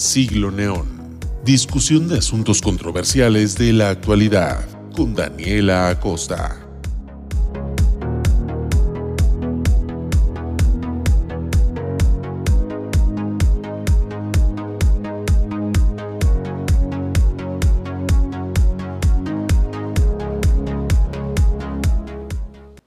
[0.00, 1.18] Siglo Neón.
[1.44, 4.64] Discusión de asuntos controversiales de la actualidad
[4.96, 6.58] con Daniela Acosta.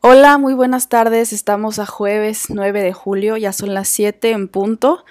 [0.01, 1.31] Hola, muy buenas tardes.
[1.31, 5.05] Estamos a jueves 9 de julio, ya son las 7 en punto.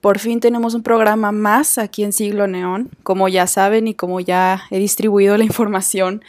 [0.00, 2.90] Por fin tenemos un programa más aquí en Siglo Neón.
[3.02, 6.22] Como ya saben y como ya he distribuido la información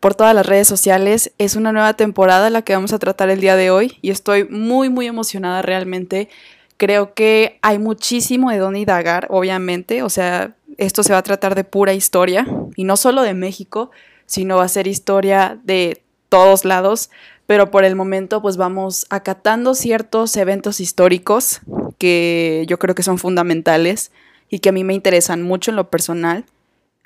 [0.00, 3.40] por todas las redes sociales, es una nueva temporada la que vamos a tratar el
[3.40, 6.28] día de hoy y estoy muy muy emocionada realmente.
[6.76, 11.54] Creo que hay muchísimo de dónde indagar, obviamente, o sea, esto se va a tratar
[11.54, 13.92] de pura historia y no solo de México,
[14.26, 17.10] sino va a ser historia de todos lados
[17.46, 21.60] pero por el momento pues vamos acatando ciertos eventos históricos
[22.04, 24.12] que yo creo que son fundamentales
[24.50, 26.44] y que a mí me interesan mucho en lo personal.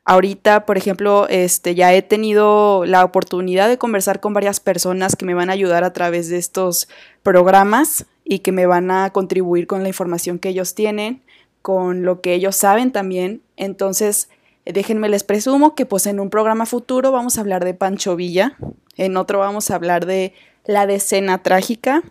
[0.05, 5.25] Ahorita, por ejemplo, este, ya he tenido la oportunidad de conversar con varias personas que
[5.25, 6.89] me van a ayudar a través de estos
[7.23, 11.23] programas y que me van a contribuir con la información que ellos tienen,
[11.63, 13.41] con lo que ellos saben también.
[13.57, 14.31] Entonces,
[14.65, 18.57] déjenme les presumo que pues en un programa futuro vamos a hablar de Pancho Villa,
[18.97, 22.03] en otro vamos a hablar de la decena trágica.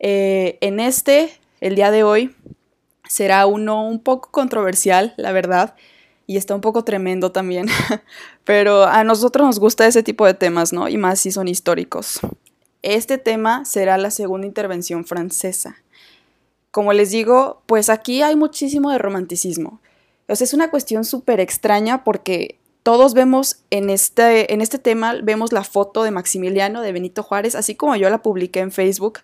[0.00, 2.34] Eh, en este, el día de hoy,
[3.08, 5.74] será uno un poco controversial, la verdad,
[6.26, 7.68] y está un poco tremendo también,
[8.44, 10.88] pero a nosotros nos gusta ese tipo de temas, ¿no?
[10.88, 12.20] Y más si son históricos.
[12.82, 15.76] Este tema será la segunda intervención francesa.
[16.70, 19.80] Como les digo, pues aquí hay muchísimo de romanticismo.
[20.28, 25.14] O sea, es una cuestión súper extraña porque todos vemos en este, en este tema,
[25.22, 29.20] vemos la foto de Maximiliano, de Benito Juárez, así como yo la publiqué en Facebook.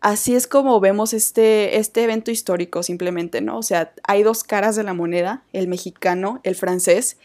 [0.00, 3.58] Así es como vemos este, este evento histórico simplemente, ¿no?
[3.58, 7.18] O sea, hay dos caras de la moneda, el mexicano, el francés,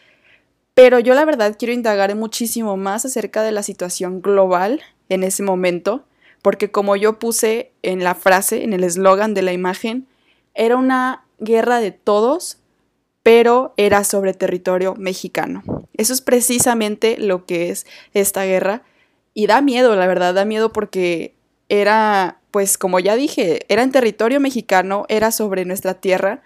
[0.73, 5.41] pero yo la verdad quiero indagar muchísimo más acerca de la situación global en ese
[5.41, 6.03] momento,
[6.41, 10.07] porque como yo puse en la frase, en el eslogan de la imagen,
[10.53, 12.59] era una guerra de todos
[13.25, 15.63] pero era sobre territorio mexicano.
[15.97, 18.83] Eso es precisamente lo que es esta guerra
[19.33, 21.33] y da miedo, la verdad, da miedo porque
[21.67, 26.41] era, pues como ya dije, era en territorio mexicano, era sobre nuestra tierra,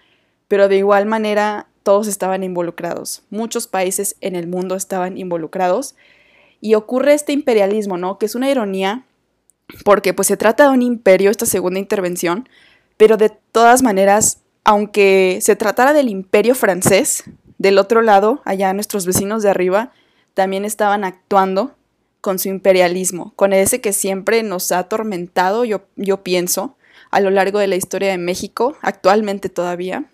[0.48, 5.94] pero de igual manera todos estaban involucrados, muchos países en el mundo estaban involucrados
[6.62, 8.18] y ocurre este imperialismo, ¿no?
[8.18, 9.06] Que es una ironía
[9.86, 12.50] porque pues se trata de un imperio esta segunda intervención,
[12.98, 17.24] pero de todas maneras aunque se tratara del imperio francés,
[17.60, 19.92] del otro lado, allá nuestros vecinos de arriba,
[20.34, 21.76] también estaban actuando
[22.22, 26.76] con su imperialismo, con ese que siempre nos ha atormentado, yo, yo pienso,
[27.12, 30.06] a lo largo de la historia de México, actualmente todavía.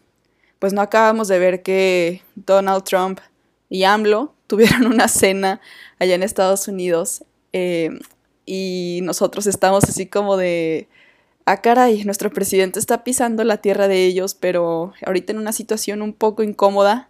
[0.59, 3.19] Pues no acabamos de ver que Donald Trump
[3.69, 5.59] y AMLO tuvieron una cena
[5.99, 7.23] allá en Estados Unidos
[7.53, 7.89] eh,
[8.45, 10.87] y nosotros estamos así como de,
[11.45, 16.03] ah, caray, nuestro presidente está pisando la tierra de ellos, pero ahorita en una situación
[16.03, 17.09] un poco incómoda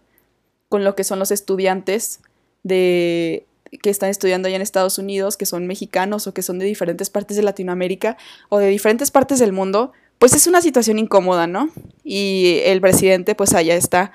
[0.68, 2.20] con lo que son los estudiantes
[2.62, 3.46] de
[3.82, 7.10] que están estudiando allá en Estados Unidos, que son mexicanos o que son de diferentes
[7.10, 8.16] partes de Latinoamérica
[8.48, 11.70] o de diferentes partes del mundo, pues es una situación incómoda, ¿no?
[12.04, 14.12] Y el presidente pues allá está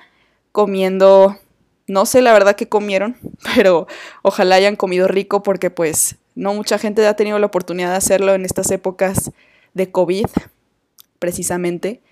[0.50, 1.38] comiendo,
[1.86, 3.16] no sé la verdad que comieron,
[3.56, 3.86] pero
[4.22, 8.34] ojalá hayan comido rico porque pues no mucha gente ha tenido la oportunidad de hacerlo
[8.34, 9.30] en estas épocas
[9.74, 10.26] de COVID,
[11.18, 12.02] precisamente,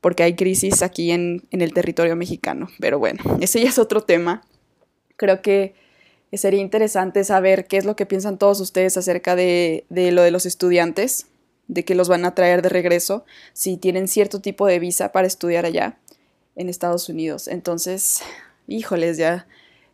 [0.00, 2.68] porque hay crisis aquí en, el territorio mexicano.
[2.80, 4.42] Pero bueno, ese ya es otro tema.
[5.16, 5.74] Creo que
[6.36, 10.30] sería interesante saber qué es lo que piensan todos ustedes acerca de, de lo de
[10.30, 11.26] los estudiantes,
[11.68, 15.26] de que los van a traer de regreso, si tienen cierto tipo de visa para
[15.26, 15.98] estudiar allá
[16.56, 17.48] en Estados Unidos.
[17.48, 18.20] Entonces,
[18.66, 19.46] híjoles, ya,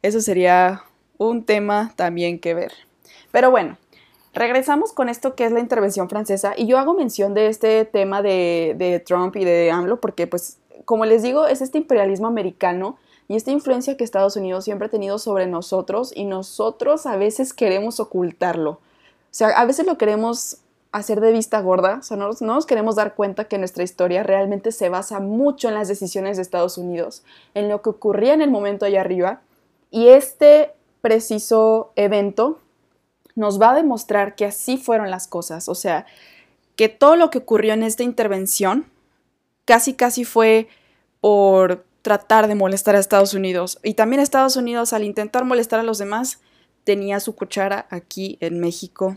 [0.03, 0.83] eso sería
[1.19, 2.73] un tema también que ver.
[3.31, 3.77] Pero bueno,
[4.35, 8.21] Regresamos con esto que es la intervención francesa y yo hago mención de este tema
[8.21, 12.99] de, Trump y de AMLO porque pues como les digo es este imperialismo americano
[13.29, 17.55] y esta influencia que Estados Unidos siempre ha tenido sobre nosotros y nosotros a veces
[17.55, 18.71] queremos ocultarlo.
[18.71, 18.81] O
[19.31, 20.59] sea, a veces lo queremos
[20.93, 24.23] hacer de vista gorda, o sea, no, no, nos queremos dar cuenta que nuestra historia
[24.23, 27.25] realmente se basa mucho en las decisiones de Estados Unidos,
[27.55, 29.41] en lo que ocurría en el momento allá arriba.
[29.91, 30.71] Y este
[31.01, 32.61] preciso evento
[33.35, 36.07] nos va a demostrar que así fueron las cosas, o sea,
[36.77, 38.87] que todo lo que ocurrió en esta intervención
[39.65, 40.69] casi casi fue
[41.21, 43.81] por tratar de molestar a Estados Unidos.
[43.83, 46.39] Y también Estados Unidos al intentar molestar a los demás
[46.85, 49.17] tenía su cuchara aquí en México,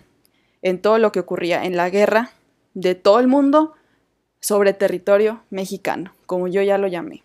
[0.62, 2.32] en todo lo que ocurría en la guerra
[2.76, 3.74] de todo el mundo
[4.40, 7.24] sobre territorio mexicano, como yo ya lo llamé.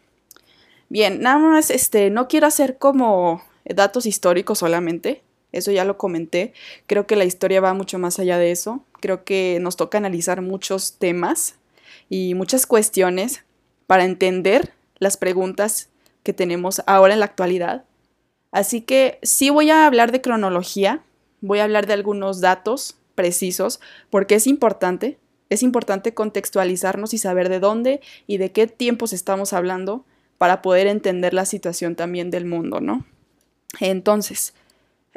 [0.89, 5.23] Bien, nada más, este, no quiero hacer como datos históricos solamente,
[5.53, 6.55] eso ya lo comenté.
[6.89, 8.85] Creo que la historia va mucho más allá de eso.
[9.01, 11.55] Creo que nos toca analizar muchos temas
[12.09, 13.45] y muchas cuestiones
[13.87, 15.91] para entender las preguntas
[16.23, 17.85] que tenemos ahora en la actualidad.
[18.53, 21.03] Así que sí voy a hablar de cronología,
[21.41, 25.19] voy a hablar de algunos datos precisos, porque es importante,
[25.51, 30.05] es importante contextualizarnos y saber de dónde y de qué tiempos estamos hablando
[30.39, 33.05] para poder entender la situación también del mundo, ¿no?
[33.81, 34.55] Entonces,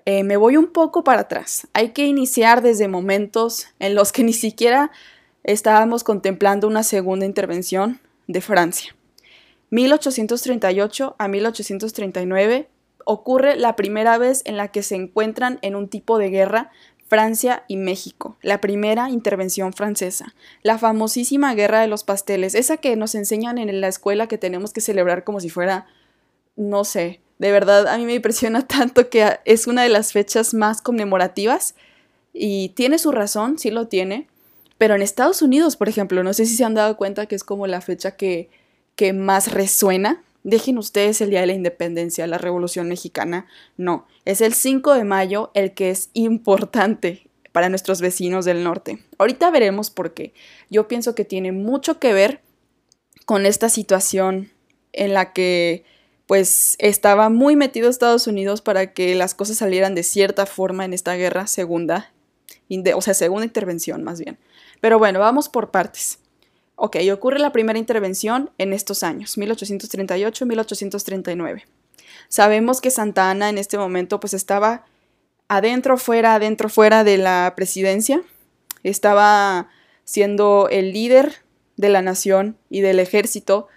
[0.06, 1.68] eh, me voy un poco para atrás.
[1.74, 4.92] Hay que iniciar desde momentos en los que ni siquiera
[5.44, 8.95] estábamos contemplando una segunda intervención de Francia.
[9.76, 12.70] 1838 a 1839
[13.04, 16.72] ocurre la primera vez en la que se encuentran en un tipo de guerra
[17.08, 20.34] Francia y México, la primera intervención francesa,
[20.64, 24.74] la famosísima Guerra de los Pasteles, esa que nos enseñan en la escuela que tenemos
[24.74, 25.86] que celebrar como si fuera,
[26.56, 30.56] no sé, de verdad a mí me impresiona tanto que es una de las fechas
[30.56, 31.76] más conmemorativas
[32.34, 34.28] y tiene su razón, sí lo tiene,
[34.80, 37.44] pero en Estados Unidos, por ejemplo, no sé si se han dado cuenta que es
[37.44, 38.50] como la fecha que,
[38.96, 43.48] que más resuena Dejen ustedes el Día de la Independencia, la Revolución Mexicana.
[43.78, 49.00] No, es el 5 de mayo el que es importante para nuestros vecinos del norte.
[49.18, 50.36] Ahorita veremos por qué.
[50.70, 52.42] Yo pienso que tiene mucho que ver
[53.26, 54.52] con esta situación
[54.94, 55.84] en la que
[56.28, 60.94] pues estaba muy metido Estados Unidos para que las cosas salieran de cierta forma en
[60.94, 62.14] esta guerra segunda,
[62.94, 64.38] o sea, segunda intervención más bien.
[64.80, 66.20] Pero bueno, vamos por partes.
[66.76, 71.64] Ok, ocurre la primera intervención en estos años, 1838-1839.
[72.28, 74.86] Sabemos que Santa Ana en este momento pues estaba
[75.48, 78.22] adentro, fuera, adentro, fuera de la presidencia.
[78.84, 79.70] Estaba
[80.04, 81.36] siendo el líder
[81.78, 83.68] de la nación y del ejército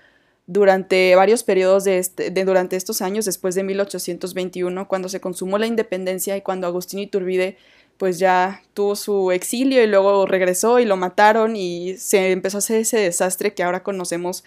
[0.46, 5.58] durante varios periodos de, este, de, durante estos años, después de 1821, cuando se consumó
[5.58, 7.58] la independencia y cuando Agustín Iturbide
[7.98, 12.60] pues ya tuvo su exilio y luego regresó y lo mataron y se empezó a
[12.60, 14.44] hacer ese desastre que ahora conocemos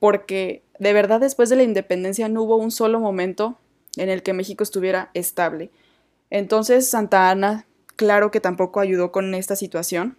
[0.00, 3.58] porque de verdad después de la independencia no hubo un solo momento
[3.96, 5.70] en el que México estuviera estable.
[6.30, 7.66] Entonces Santa Ana,
[7.96, 10.16] claro que tampoco ayudó con esta situación.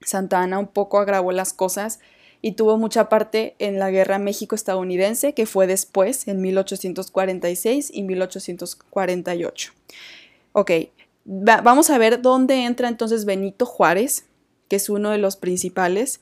[0.00, 2.00] Santa Ana un poco agravó las cosas
[2.40, 9.72] y tuvo mucha parte en la guerra México-estadounidense que fue después, en 1846 y 1848.
[10.52, 10.70] Ok,
[11.26, 14.24] vamos a ver dónde entra entonces Benito Juárez,
[14.68, 16.20] que es uno de los principales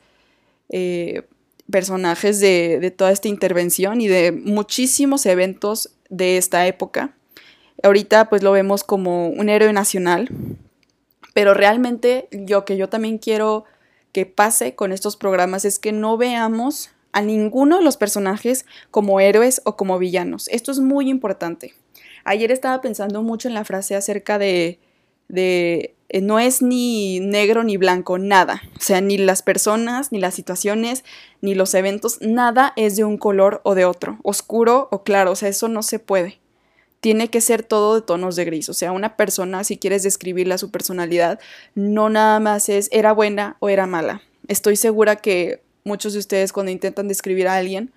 [0.70, 1.22] eh,
[1.70, 7.14] personajes de, de, toda esta intervención y de muchísimos eventos de esta época.
[7.82, 10.28] Ahorita pues lo vemos como un héroe nacional,
[11.34, 13.64] pero realmente lo que yo también quiero
[14.12, 19.20] que pase con estos programas es que no veamos a ninguno de los personajes como
[19.20, 20.48] héroes o como villanos.
[20.48, 21.74] Esto es muy importante.
[22.24, 24.78] Ayer estaba pensando mucho en la frase acerca de
[25.28, 28.62] de eh, no es ni negro ni blanco, nada.
[28.76, 31.04] O sea, ni las personas, ni las situaciones,
[31.40, 35.36] ni los eventos, nada es de un color o de otro, oscuro o claro, o
[35.36, 36.38] sea, eso no se puede.
[37.00, 38.68] Tiene que ser todo de tonos de gris.
[38.68, 41.40] O sea, una persona, si quieres describirla su personalidad,
[41.74, 44.22] no nada más es era buena o era mala.
[44.46, 47.92] Estoy segura que muchos de ustedes cuando intentan describir a alguien,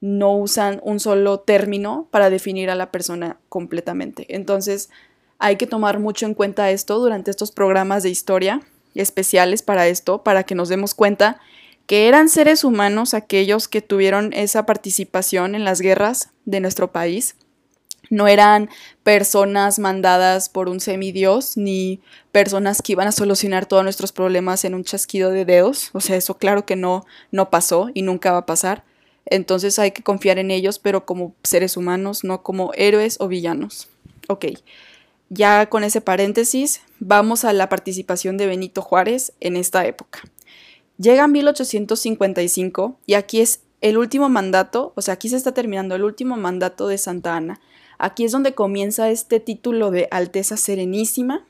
[0.00, 4.26] no usan un solo término para definir a la persona completamente.
[4.34, 4.90] Entonces,
[5.40, 8.60] hay que tomar mucho en cuenta esto durante estos programas de historia
[8.94, 11.40] especiales para esto, para que nos demos cuenta
[11.86, 17.36] que eran seres humanos aquellos que tuvieron esa participación en las guerras de nuestro país.
[18.10, 18.68] No eran
[19.02, 22.00] personas mandadas por un semidios, ni
[22.32, 25.90] personas que iban a solucionar todos nuestros problemas en un chasquido de dedos.
[25.92, 28.84] O sea, eso claro que no, no pasó y nunca va a pasar.
[29.26, 33.88] Entonces hay que confiar en ellos, pero como seres humanos, no como héroes o villanos.
[34.28, 34.46] Ok.
[35.32, 40.22] Ya con ese paréntesis, vamos a la participación de Benito Juárez en esta época.
[40.98, 46.02] Llega 1855 y aquí es el último mandato, o sea, aquí se está terminando el
[46.02, 47.60] último mandato de Santa Ana.
[47.96, 51.46] Aquí es donde comienza este título de Alteza Serenísima,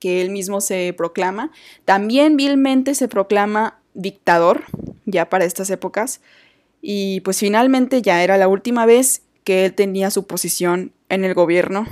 [0.00, 1.52] que él mismo se proclama.
[1.84, 4.64] También vilmente se proclama dictador,
[5.06, 6.20] ya para estas épocas.
[6.82, 11.34] Y pues finalmente ya era la última vez que él tenía su posición en el
[11.34, 11.86] gobierno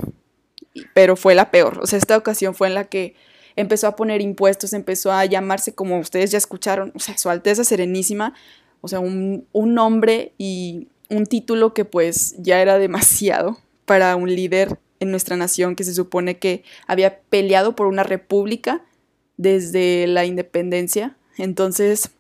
[0.95, 1.79] pero fue la peor.
[1.83, 3.15] O sea, esta ocasión fue en la que
[3.57, 7.65] empezó a poner impuestos, empezó a llamarse como ustedes ya escucharon, o sea, Su Alteza
[7.65, 8.35] Serenísima,
[8.81, 14.35] o sea, un, un nombre y un título que pues ya era demasiado para un
[14.35, 18.83] líder en nuestra nación que se supone que había peleado por una república
[19.37, 21.17] desde la independencia.
[21.39, 22.11] Entonces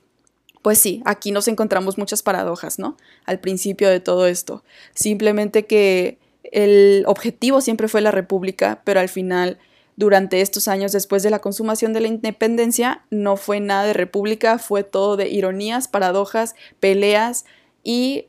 [0.62, 2.96] Pues sí, aquí nos encontramos muchas paradojas, ¿no?
[3.24, 4.62] Al principio de todo esto.
[4.94, 6.18] Simplemente que
[6.52, 9.58] el objetivo siempre fue la república, pero al final,
[9.96, 14.58] durante estos años después de la consumación de la independencia, no fue nada de república,
[14.58, 17.44] fue todo de ironías, paradojas, peleas
[17.82, 18.26] y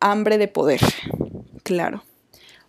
[0.00, 0.80] hambre de poder.
[1.62, 2.02] Claro.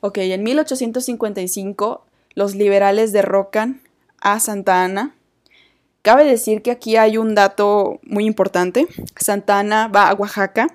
[0.02, 3.82] Ok, en 1855 los liberales derrocan
[4.20, 5.16] a Santa Ana
[6.06, 8.86] Cabe decir que aquí hay un dato muy importante.
[9.18, 10.68] Santana va a Oaxaca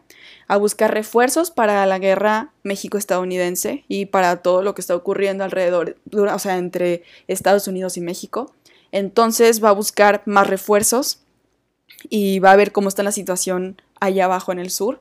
[0.51, 5.97] a buscar refuerzos para la guerra México-estadounidense y para todo lo que está ocurriendo alrededor,
[6.13, 8.53] o sea, entre Estados Unidos y México.
[8.91, 11.21] Entonces va a buscar más refuerzos
[12.09, 15.01] y va a ver cómo está la situación allá abajo en el sur.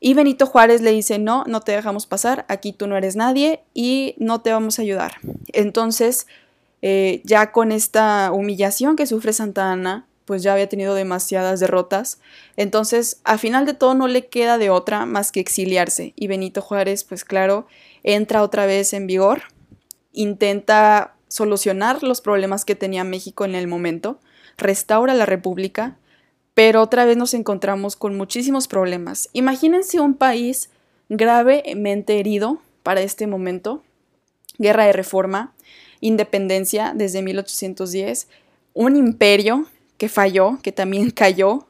[0.00, 3.60] Y Benito Juárez le dice, no, no te dejamos pasar, aquí tú no eres nadie
[3.74, 5.16] y no te vamos a ayudar.
[5.52, 6.26] Entonces
[6.80, 12.20] eh, ya con esta humillación que sufre Santa Ana, pues ya había tenido demasiadas derrotas.
[12.58, 16.12] Entonces, a final de todo no le queda de otra más que exiliarse.
[16.16, 17.66] Y Benito Juárez, pues claro,
[18.02, 19.44] entra otra vez en vigor,
[20.12, 24.20] intenta solucionar los problemas que tenía México en el momento,
[24.58, 25.96] restaura la República,
[26.52, 29.30] pero otra vez nos encontramos con muchísimos problemas.
[29.32, 30.68] Imagínense un país
[31.08, 33.82] gravemente herido para este momento,
[34.58, 35.54] guerra de reforma,
[36.02, 38.28] independencia desde 1810,
[38.74, 39.66] un imperio
[39.98, 41.66] que falló, que también cayó,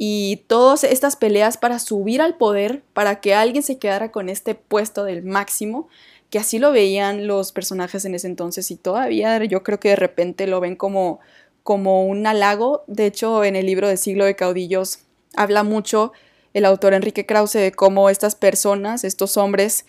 [0.00, 4.54] y todas estas peleas para subir al poder, para que alguien se quedara con este
[4.54, 5.88] puesto del máximo,
[6.30, 9.96] que así lo veían los personajes en ese entonces y todavía yo creo que de
[9.96, 11.18] repente lo ven como,
[11.64, 12.84] como un halago.
[12.86, 15.00] De hecho, en el libro de Siglo de Caudillos
[15.34, 16.12] habla mucho
[16.52, 19.84] el autor Enrique Krause de cómo estas personas, estos hombres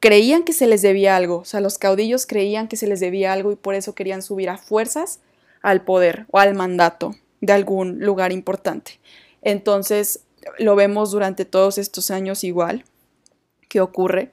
[0.00, 3.32] creían que se les debía algo, o sea, los caudillos creían que se les debía
[3.32, 5.20] algo y por eso querían subir a fuerzas
[5.62, 9.00] al poder o al mandato de algún lugar importante.
[9.42, 10.20] Entonces,
[10.58, 12.84] lo vemos durante todos estos años igual
[13.68, 14.30] que ocurre,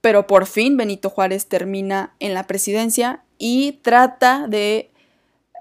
[0.00, 4.90] pero por fin Benito Juárez termina en la presidencia y trata de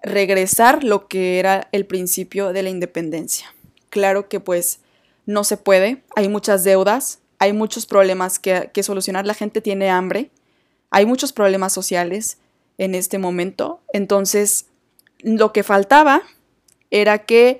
[0.03, 3.53] regresar lo que era el principio de la independencia.
[3.89, 4.79] Claro que pues
[5.25, 10.29] no se puede, hay muchas deudas, hay muchos problemas que, solucionar, la gente tiene hambre,
[10.89, 12.37] hay muchos problemas sociales
[12.77, 14.67] en este momento, entonces
[15.19, 16.23] lo que faltaba
[16.91, 17.59] era que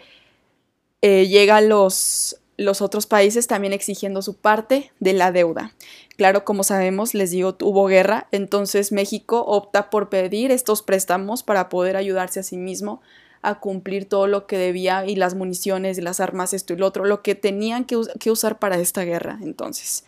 [1.01, 5.73] eh, llegan los, los otros países también exigiendo su parte de la deuda.
[6.17, 11.69] Claro, como sabemos, les digo, hubo guerra, entonces México opta por pedir estos préstamos para
[11.69, 13.01] poder ayudarse a sí mismo
[13.41, 16.87] a cumplir todo lo que debía y las municiones y las armas, esto y lo
[16.87, 17.95] otro, lo que tenían que,
[18.29, 20.03] usar para esta guerra entonces.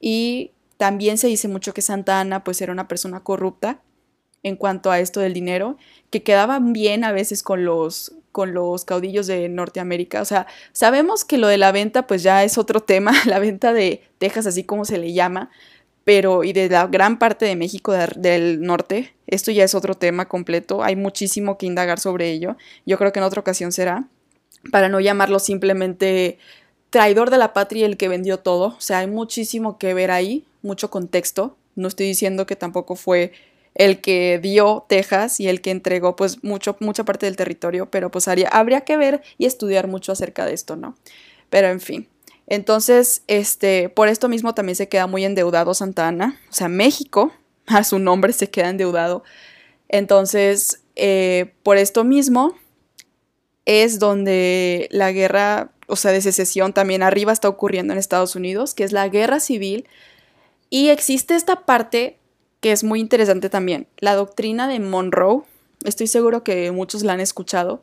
[0.00, 3.80] Y también se dice mucho que Santa Ana pues era una persona corrupta
[4.42, 5.76] en cuanto a esto del dinero,
[6.10, 10.22] que quedaban bien a veces con los, con los caudillos de Norteamérica.
[10.22, 13.72] O sea, sabemos que lo de la venta pues ya es otro tema, la venta
[13.72, 15.50] de Texas así como se le llama,
[16.04, 20.26] pero y de la gran parte de México del norte, esto ya es otro tema
[20.26, 22.56] completo, hay muchísimo que indagar sobre ello,
[22.86, 24.08] yo creo que en otra ocasión será,
[24.72, 26.38] para no llamarlo simplemente
[26.90, 30.46] traidor de la patria el que vendió todo, o sea, hay muchísimo que ver ahí,
[30.62, 33.32] mucho contexto, no estoy diciendo que tampoco fue
[33.74, 38.10] el que dio Texas y el que entregó pues mucho, mucha parte del territorio, pero
[38.10, 40.96] pues habría que ver y estudiar mucho acerca de esto, ¿no?
[41.48, 42.08] Pero en fin,
[42.50, 47.32] entonces, este, por esto mismo también se queda muy endeudado Santa Ana, o sea, México,
[47.66, 49.22] a su nombre se queda endeudado.
[49.88, 52.56] Entonces, eh, por esto mismo
[53.66, 58.74] es donde la guerra, o sea, de secesión también arriba está ocurriendo en Estados Unidos,
[58.74, 59.86] que es la guerra civil.
[60.70, 62.19] Y existe esta parte
[62.60, 65.42] que es muy interesante también, la doctrina de Monroe,
[65.84, 67.82] estoy seguro que muchos la han escuchado,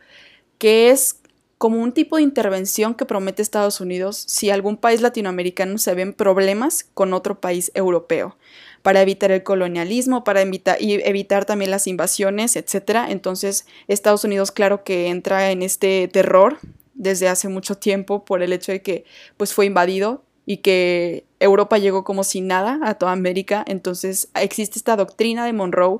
[0.58, 1.18] que es
[1.58, 6.14] como un tipo de intervención que promete Estados Unidos si algún país latinoamericano se ven
[6.14, 8.38] problemas con otro país europeo,
[8.84, 13.08] para evitar el colonialismo, para evitar, y evitar también las invasiones, etc.
[13.10, 16.60] Entonces, Estados Unidos, claro que entra en este terror
[16.94, 19.06] desde hace mucho tiempo por el hecho de que
[19.38, 23.66] pues, fue invadido y que Europa llegó como sin nada a toda América.
[23.68, 26.00] Entonces, existe esta doctrina de Monroe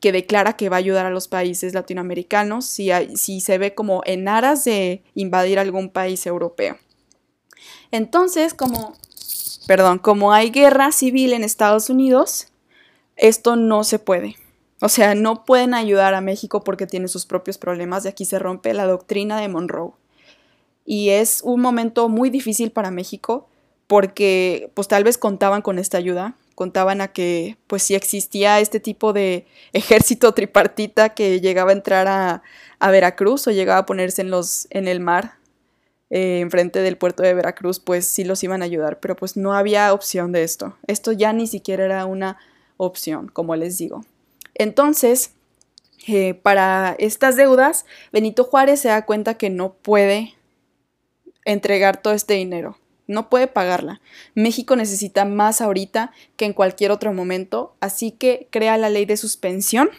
[0.00, 4.02] que declara que va a ayudar a los países latinoamericanos si, si se ve como
[4.04, 6.76] en aras de invadir algún país europeo.
[7.90, 8.94] Entonces, como,
[9.66, 12.48] perdón, como hay guerra civil en Estados Unidos,
[13.16, 14.36] esto no se puede.
[14.82, 18.38] O sea, no pueden ayudar a México porque tiene sus propios problemas y aquí se
[18.38, 19.92] rompe la doctrina de Monroe.
[20.84, 23.48] Y es un momento muy difícil para México
[23.86, 28.80] porque pues tal vez contaban con esta ayuda, contaban a que pues si existía este
[28.80, 32.42] tipo de ejército tripartita que llegaba a entrar a,
[32.90, 35.34] Veracruz o llegaba a ponerse en, los, en el mar
[36.10, 39.54] eh, enfrente del puerto de Veracruz, pues sí los iban a ayudar, pero pues no
[39.54, 40.76] había opción de esto.
[40.86, 42.38] Esto ya ni siquiera era una
[42.76, 44.04] opción, como les digo.
[44.54, 45.32] Entonces,
[46.06, 50.34] eh, para estas deudas, Benito Juárez se da cuenta que no puede
[51.44, 54.00] entregar todo este dinero, no puede pagarla.
[54.34, 59.16] México necesita más ahorita que en cualquier otro momento, así que crea la ley de
[59.16, 59.90] suspensión,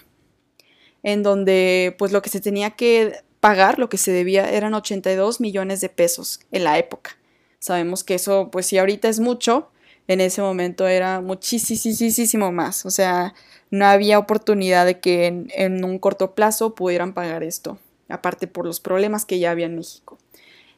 [1.03, 5.39] en donde pues lo que se tenía que pagar, lo que se debía, eran 82
[5.39, 7.17] millones de pesos en la época.
[7.59, 9.69] Sabemos que eso, pues si ahorita es mucho,
[10.07, 12.85] en ese momento era muchísimo más.
[12.85, 13.33] O sea,
[13.69, 17.77] no había oportunidad de que en, en, un corto plazo pudieran pagar esto,
[18.09, 20.17] aparte por los problemas que ya había en México.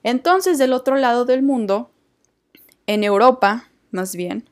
[0.03, 1.91] Entonces, del otro lado del mundo,
[2.89, 4.49] en Europa, más bien,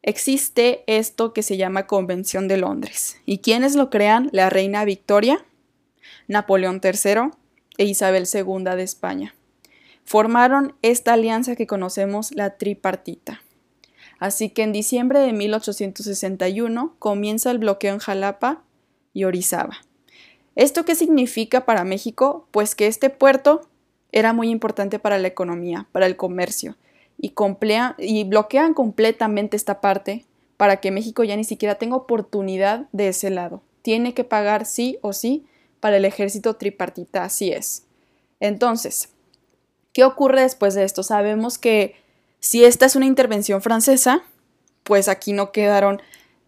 [0.00, 3.20] existe esto que se llama Convención de Londres.
[3.26, 4.30] ¿Y quiénes lo crean?
[4.32, 5.44] La reina Victoria
[6.28, 7.30] Napoleón III
[7.76, 9.34] e Isabel II de España.
[10.06, 13.42] Formaron esta alianza que conocemos la tripartita.
[14.18, 18.62] Así que en diciembre de 1861 comienza el bloqueo en Jalapa
[19.12, 19.76] y Orizaba.
[20.56, 22.48] ¿Esto qué significa para México?
[22.50, 23.68] Pues que este puerto
[24.10, 26.78] era muy importante para la economía, para el comercio,
[27.18, 30.24] y, bloquean completamente esta parte
[30.56, 33.62] para que México ya ni siquiera tenga oportunidad de ese lado.
[33.82, 35.46] Tiene que pagar sí o sí
[35.80, 37.84] para el ejército tripartita, así es.
[38.40, 39.10] Entonces,
[39.92, 41.02] ¿qué ocurre después de esto?
[41.02, 41.96] Sabemos que
[42.40, 44.22] si esta es una intervención francesa,
[44.84, 46.00] pues aquí no quedaron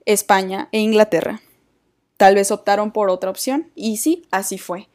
[0.06, 1.40] España e Inglaterra.
[2.16, 4.88] Tal vez optaron por otra opción y sí, así fue.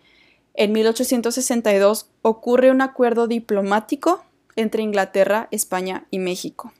[0.54, 4.24] En 1862 ocurre un acuerdo diplomático
[4.56, 6.74] entre Inglaterra, España y México,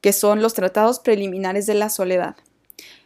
[0.00, 2.36] que son los tratados preliminares de la soledad.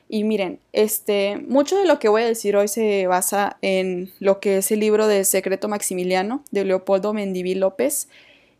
[0.09, 4.39] Y miren, este, mucho de lo que voy a decir hoy se basa en lo
[4.39, 8.09] que es el libro de Secreto Maximiliano de Leopoldo Mendiví López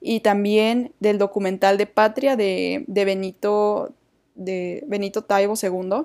[0.01, 3.93] y también del documental de Patria de, Benito,
[4.35, 6.05] de Benito Taibo II,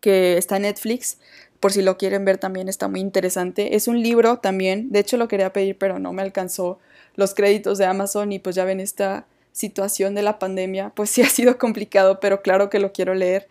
[0.00, 1.18] que está en Netflix.
[1.58, 3.74] Por si lo quieren ver también está muy interesante.
[3.74, 6.78] Es un libro también, de hecho lo quería pedir pero no me alcanzó
[7.16, 11.22] los créditos de Amazon y pues ya ven esta situación de la pandemia, pues sí
[11.22, 13.48] ha sido complicado, pero claro que lo quiero leer.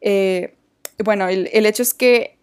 [0.00, 0.54] Eh,
[1.02, 2.36] bueno, el, hecho es que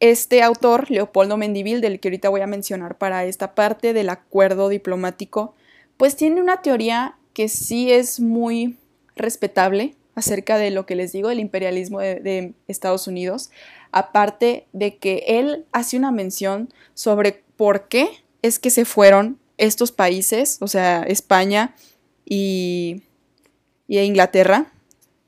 [0.00, 4.68] este autor, Leopoldo Mendivil, del que ahorita voy a mencionar para esta parte del acuerdo
[4.68, 5.54] diplomático,
[5.96, 8.76] pues tiene una teoría que sí es muy
[9.16, 13.50] respetable acerca de lo que les digo del imperialismo de, de Estados Unidos,
[13.92, 18.08] aparte de que él hace una mención sobre por qué
[18.42, 21.74] es que se fueron estos países, o sea, España
[22.24, 23.02] y,
[23.86, 24.72] y Inglaterra,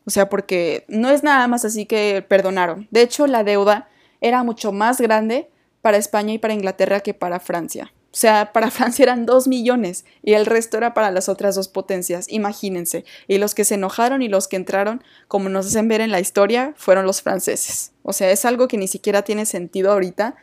[0.07, 2.89] o sea, porque no es nada más así que perdonaron.
[2.91, 3.89] De hecho, la deuda
[4.21, 5.49] era mucho más grande
[5.83, 7.93] para España y para Inglaterra que para Francia.
[8.15, 11.69] O sea, para Francia eran dos millones y el resto era para las otras dos
[11.69, 13.05] potencias, imagínense.
[13.29, 16.21] Y los que se enojaron y los que entraron, como nos hacen ver en la
[16.21, 17.93] historia, fueron los franceses.
[18.03, 20.37] O sea, es algo que ni siquiera tiene sentido ahorita,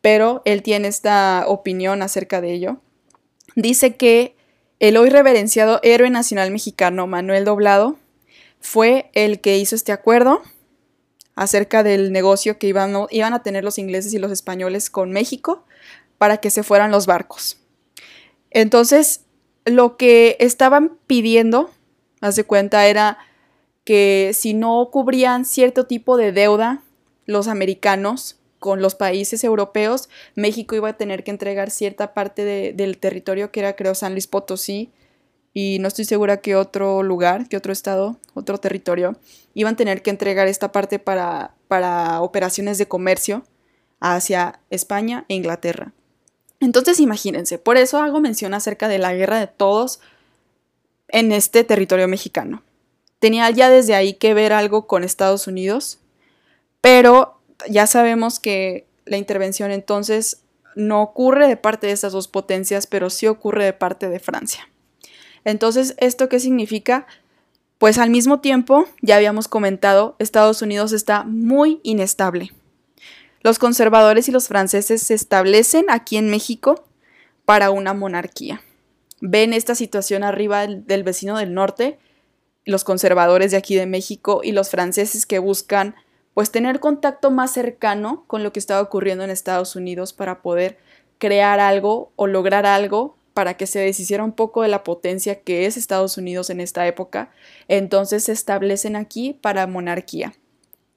[0.00, 2.80] pero él tiene esta opinión acerca de ello.
[3.56, 4.36] Dice que
[4.80, 7.96] el hoy reverenciado héroe nacional mexicano Manuel Doblado
[8.60, 10.42] fue el que hizo este acuerdo
[11.36, 15.64] acerca del negocio que iban, iban a tener los ingleses y los españoles con México
[16.18, 17.58] para que se fueran los barcos.
[18.50, 19.22] Entonces,
[19.64, 21.70] lo que estaban pidiendo,
[22.20, 23.18] hace cuenta, era
[23.84, 26.82] que si no cubrían cierto tipo de deuda
[27.26, 32.96] los americanos con los países europeos, México iba a tener que entregar cierta parte del
[32.96, 34.90] territorio que era, creo, San Luis Potosí,
[35.52, 39.18] y no estoy segura que otro lugar, que otro estado, otro territorio,
[39.52, 43.44] iban a tener que entregar esta parte para, para operaciones de comercio
[44.00, 45.92] hacia España e Inglaterra.
[46.58, 50.00] Entonces imagínense, por eso hago mención acerca de la guerra de todos
[51.08, 52.62] en este territorio mexicano.
[53.18, 55.98] Tenía ya desde ahí que ver algo con Estados Unidos,
[56.80, 60.42] pero ya sabemos que la intervención entonces
[60.76, 64.68] no ocurre de parte de esas dos potencias, pero sí ocurre de parte de Francia.
[65.44, 67.06] Entonces, ¿esto qué significa?
[67.78, 72.52] Pues al mismo tiempo, ya habíamos comentado, Estados Unidos está muy inestable.
[73.42, 76.86] Los conservadores y los franceses se establecen aquí en México
[77.44, 78.62] para una monarquía.
[79.20, 81.98] Ven esta situación arriba del, vecino del norte,
[82.64, 85.94] los conservadores de aquí de México y los franceses que buscan
[86.34, 90.78] pues tener contacto más cercano con lo que estaba ocurriendo en Estados Unidos para poder
[91.18, 95.66] crear algo o lograr algo para que se deshiciera un poco de la potencia que
[95.66, 97.30] es Estados Unidos en esta época,
[97.66, 100.34] entonces se establecen aquí para monarquía.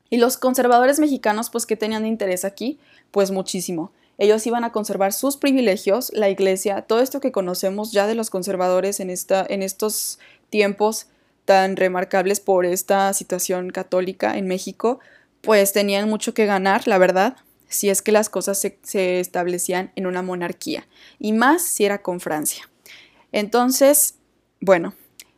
[0.09, 2.79] Y los conservadores mexicanos, pues, ¿qué tenían de interés aquí?
[3.11, 3.91] Pues muchísimo.
[4.19, 8.31] ellos iban a conservar sus privilegios, la iglesia, todo esto que conocemos ya de los
[8.31, 10.17] conservadores en, esta, en estos
[10.49, 11.05] tiempos
[11.45, 14.99] tan remarcables por esta situación católica en México,
[15.41, 19.91] pues tenían mucho que ganar, la verdad, si es que las cosas se, se establecían
[19.95, 20.87] en una monarquía,
[21.19, 22.69] y más si era con Francia.
[23.31, 24.15] Entonces,
[24.59, 24.93] bueno,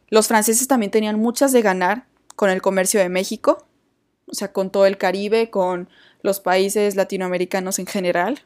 [0.10, 3.66] los franceses también tenían muchas de ganar con el comercio de México,
[4.28, 5.90] o sea, con todo el Caribe, con
[6.22, 8.42] los países latinoamericanos en general.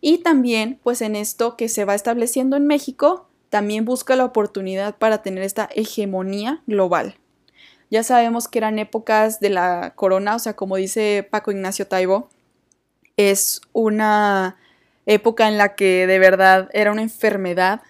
[0.00, 4.96] Y también, pues en esto que se va estableciendo en México, también busca la oportunidad
[4.96, 7.19] para tener esta hegemonía global.
[7.90, 12.28] Ya sabemos que eran épocas de la corona, o sea, como dice Paco Ignacio Taibo,
[13.16, 14.56] es una
[15.06, 17.82] época en la que de verdad era una enfermedad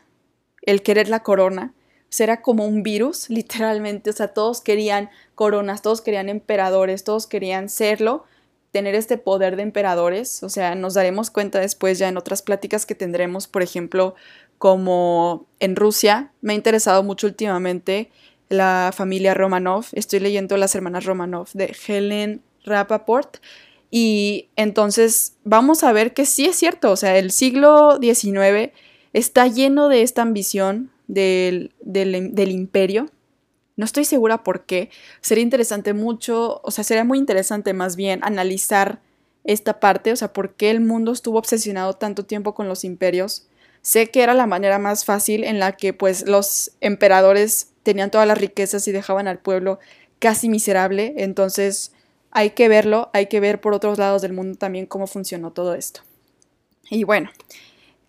[0.62, 1.74] el querer la corona.
[2.04, 4.10] O sea, era como un virus, literalmente.
[4.10, 8.24] O sea, todos querían coronas, todos querían emperadores, todos querían serlo,
[8.72, 10.42] tener este poder de emperadores.
[10.42, 14.14] O sea, nos daremos cuenta después ya en otras pláticas que tendremos, por ejemplo,
[14.58, 16.32] como en Rusia.
[16.40, 18.10] Me ha interesado mucho últimamente
[18.50, 19.86] la familia Romanov.
[19.92, 23.38] Estoy leyendo Las Hermanas Romanov de Helen Rapaport.
[23.90, 26.92] Y entonces vamos a ver que sí es cierto.
[26.92, 28.72] O sea, el siglo XIX
[29.14, 33.06] está lleno de esta ambición del, del, del imperio
[33.80, 34.90] no estoy segura por qué.
[35.22, 39.00] Sería interesante mucho, o sea, sería muy interesante más bien analizar
[39.42, 43.48] esta parte, o sea, por qué el mundo estuvo obsesionado tanto tiempo con los imperios.
[43.80, 48.26] Sé que era la manera más fácil en la que pues los emperadores tenían todas
[48.26, 49.78] las riquezas y dejaban al pueblo
[50.18, 51.92] casi miserable, entonces
[52.30, 55.74] hay que verlo, hay que ver por otros lados del mundo también cómo funcionó todo
[55.74, 56.02] esto.
[56.90, 57.30] Y bueno,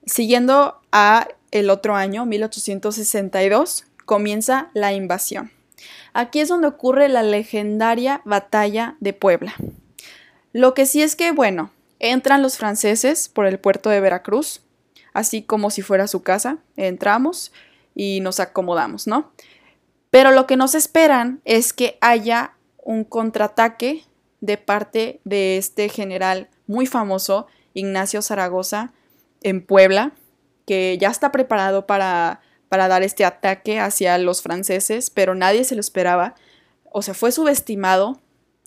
[0.06, 5.52] siguiendo a el otro año, 1862, comienza la invasión.
[6.14, 9.54] Aquí es donde ocurre la legendaria batalla de Puebla.
[10.54, 14.62] Lo que sí es que, bueno, entran los franceses por el puerto de Veracruz,
[15.14, 17.52] así como si fuera su casa, entramos
[17.96, 19.32] y nos acomodamos, ¿no?
[20.12, 24.04] Pero lo que nos esperan es que haya un contraataque
[24.40, 28.94] de parte de este general muy famoso, Ignacio Zaragoza,
[29.42, 30.12] en Puebla,
[30.68, 35.76] que ya está preparado para para dar este ataque hacia los franceses, pero nadie se
[35.76, 36.36] lo esperaba.
[36.94, 38.22] O sea, fue subestimado,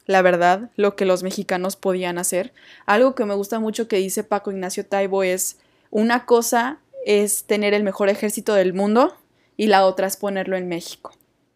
[0.05, 2.53] la verdad, lo que los mexicanos podían hacer.
[2.85, 5.57] Algo que me gusta mucho que dice Paco Ignacio Taibo es,
[5.91, 9.17] una cosa es tener el mejor ejército del mundo
[9.57, 11.13] y la otra es ponerlo en México.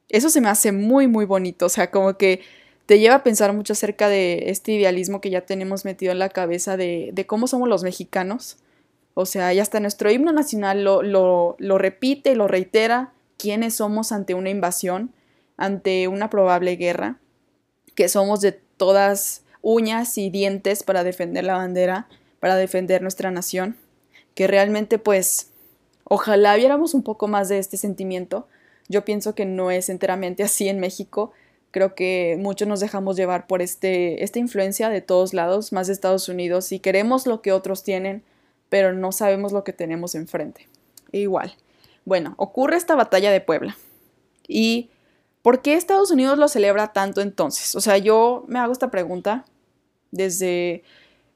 [0.09, 2.41] Eso se me hace muy, muy bonito, o sea, como que
[2.87, 6.31] te lleva a pensar mucho acerca de este idealismo que ya tenemos metido en la
[6.31, 8.57] cabeza de, cómo somos los mexicanos
[9.21, 14.13] o sea, ya hasta nuestro himno nacional lo, lo, lo repite, lo reitera, quiénes somos
[14.13, 15.13] ante una invasión,
[15.57, 17.19] ante una probable guerra,
[17.97, 22.07] que somos de todas uñas y dientes para defender la bandera,
[22.39, 23.77] para defender nuestra nación,
[24.37, 25.51] que realmente pues
[26.05, 28.47] ojalá viéramos un poco más de este sentimiento.
[28.89, 31.33] Yo pienso que no es enteramente así en México.
[31.71, 35.93] Creo que muchos nos dejamos llevar por este, esta influencia de todos lados, más de
[35.93, 38.23] Estados Unidos, y queremos lo que otros tienen,
[38.69, 40.69] pero no sabemos lo que tenemos enfrente.
[41.13, 41.55] Igual.
[42.05, 43.77] Bueno, ocurre esta batalla de Puebla.
[44.47, 44.89] ¿Y
[45.43, 47.77] por qué Estados Unidos lo celebra tanto entonces?
[47.77, 49.45] O sea, yo me hago esta pregunta
[50.11, 50.83] desde,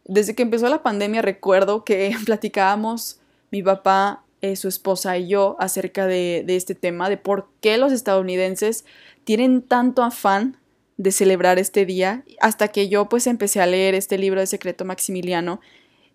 [0.04, 1.20] desde que empezó la pandemia.
[1.20, 7.08] Recuerdo que platicábamos mi papá, eh, su esposa y yo acerca de, de este tema,
[7.08, 8.84] de por qué los estadounidenses
[9.24, 10.58] tienen tanto afán
[10.96, 14.84] de celebrar este día, hasta que yo pues empecé a leer este libro de Secreto
[14.84, 15.60] Maximiliano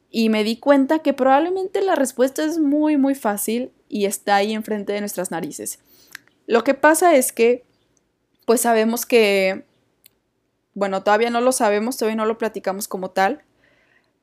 [0.09, 4.53] y me di cuenta que probablemente la respuesta es muy, muy fácil y está ahí
[4.53, 5.79] enfrente de nuestras narices.
[6.45, 7.65] Lo que pasa es que,
[8.45, 9.65] pues sabemos que,
[10.73, 13.43] bueno, todavía no lo sabemos, todavía no lo platicamos como tal,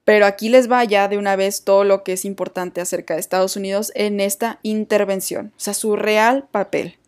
[0.05, 3.21] pero aquí les va ya de una vez todo lo que es importante acerca de
[3.21, 6.99] Estados Unidos en esta intervención, o sea, su real papel.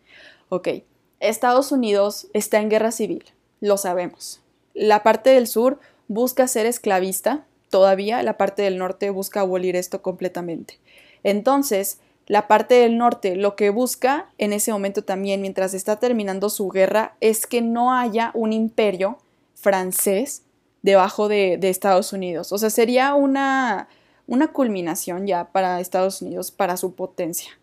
[0.49, 0.69] Ok,
[1.21, 3.25] Estados Unidos está en guerra civil,
[3.61, 4.41] lo sabemos.
[4.75, 10.03] La parte del sur busca ser esclavista, todavía la parte del norte busca abolir esto
[10.03, 10.79] completamente.
[11.23, 16.51] Entonces, la parte del norte lo que busca en ese momento también, mientras está terminando
[16.51, 19.19] su guerra, es que no haya un imperio
[19.55, 20.43] francés
[20.83, 22.53] debajo de, Estados Unidos.
[22.53, 23.89] O sea, sería una,
[24.27, 27.59] una culminación ya para Estados Unidos, para su potencia.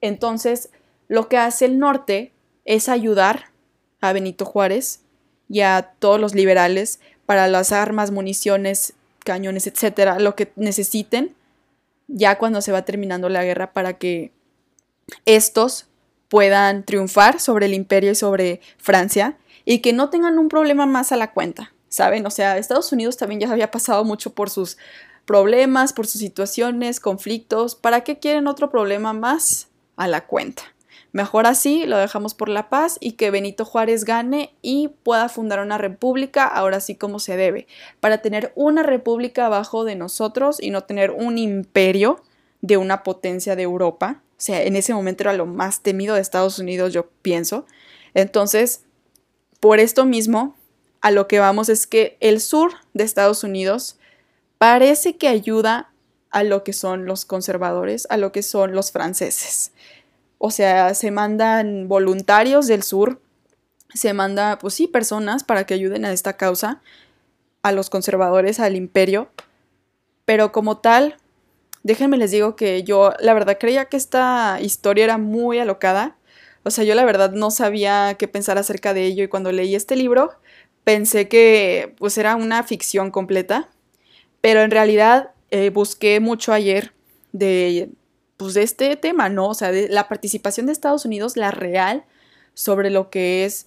[0.00, 0.70] Entonces,
[1.08, 2.32] lo que hace el norte
[2.64, 3.46] es ayudar
[4.00, 5.00] a Benito Juárez
[5.48, 11.34] y a todos los liberales para las armas, municiones, cañones, etcétera, lo que necesiten
[12.08, 14.32] ya cuando se va terminando la guerra para que
[15.24, 15.86] estos
[16.28, 21.12] puedan triunfar sobre el imperio y sobre Francia y que no tengan un problema más
[21.12, 22.26] a la cuenta, ¿saben?
[22.26, 24.76] O sea, Estados Unidos también ya había pasado mucho por sus
[25.24, 27.74] problemas, por sus situaciones, conflictos.
[27.74, 29.68] ¿Para qué quieren otro problema más?
[29.96, 30.62] A la cuenta.
[31.12, 35.60] Mejor así, lo dejamos por la paz y que Benito Juárez gane y pueda fundar
[35.60, 37.66] una república, ahora sí como se debe,
[38.00, 42.22] para tener una república abajo de nosotros y no tener un imperio
[42.60, 44.20] de una potencia de Europa.
[44.32, 47.64] O sea, en ese momento era lo más temido de Estados Unidos, yo pienso.
[48.12, 48.82] Entonces,
[49.60, 50.54] por esto mismo,
[51.00, 53.98] a lo que vamos es que el sur de Estados Unidos
[54.58, 55.90] parece que ayuda
[56.30, 59.72] a lo que son los conservadores, a lo que son los franceses.
[60.38, 63.20] O sea, se mandan voluntarios del sur,
[63.94, 66.82] se manda, pues sí, personas para que ayuden a esta causa,
[67.62, 69.28] a los conservadores, al imperio.
[70.24, 71.16] Pero como tal,
[71.82, 76.16] déjenme les digo que yo la verdad creía que esta historia era muy alocada.
[76.64, 79.74] O sea, yo la verdad no sabía qué pensar acerca de ello y cuando leí
[79.74, 80.32] este libro
[80.86, 83.68] pensé que pues era una ficción completa.
[84.40, 86.92] Pero en realidad eh, busqué mucho ayer
[87.32, 87.90] de
[88.36, 89.48] pues, de este tema, ¿no?
[89.48, 92.04] O sea, de la participación de Estados Unidos, la real,
[92.54, 93.66] sobre lo que es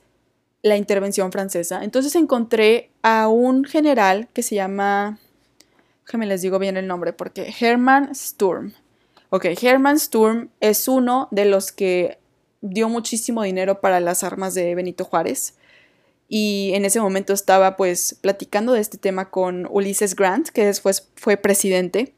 [0.61, 1.83] la intervención francesa.
[1.83, 5.19] Entonces encontré a un general que se llama,
[6.05, 8.71] déjenme les digo bien el nombre, porque Hermann Sturm.
[9.29, 12.17] Ok, Hermann Sturm es uno de los que
[12.61, 15.55] dio muchísimo dinero para las armas de Benito Juárez.
[16.31, 21.09] Y en ese momento estaba pues platicando de este tema con Ulysses Grant, que después
[21.15, 22.13] fue presidente.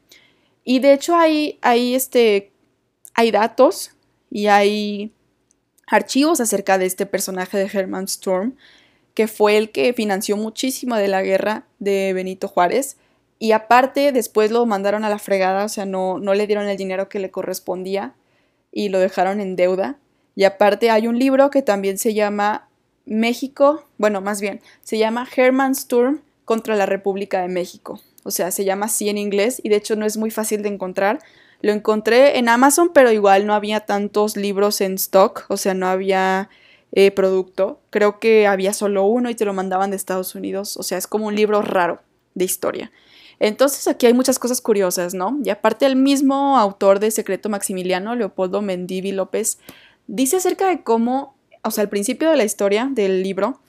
[0.64, 2.52] Y de hecho hay, hay, este,
[3.14, 3.92] hay datos
[4.30, 5.12] y hay
[5.86, 8.54] archivos acerca de este personaje de Herman Storm,
[9.14, 12.98] que fue el que financió muchísimo de la guerra de Benito Juárez.
[13.38, 16.76] Y aparte, después lo mandaron a la fregada, o sea, no, no le dieron el
[16.76, 18.14] dinero que le correspondía
[18.70, 19.98] y lo dejaron en deuda.
[20.34, 22.68] Y aparte hay un libro que también se llama
[23.04, 28.50] México, bueno, más bien, se llama Herman Sturm contra la República de México o sea,
[28.50, 31.20] se llama así en inglés y de hecho no es muy fácil de encontrar.
[31.60, 35.86] Lo encontré en Amazon, pero igual no había tantos libros en stock, o sea, no
[35.86, 36.48] había
[36.92, 37.80] eh, producto.
[37.90, 41.06] Creo que había solo uno y te lo mandaban de Estados Unidos, o sea, es
[41.06, 42.00] como un libro raro
[42.34, 42.92] de historia.
[43.38, 45.38] Entonces aquí hay muchas cosas curiosas, ¿no?
[45.44, 49.58] Y aparte el mismo autor de Secreto Maximiliano, Leopoldo Mendivi López,
[50.06, 53.60] dice acerca de cómo, o sea, al principio de la historia del libro,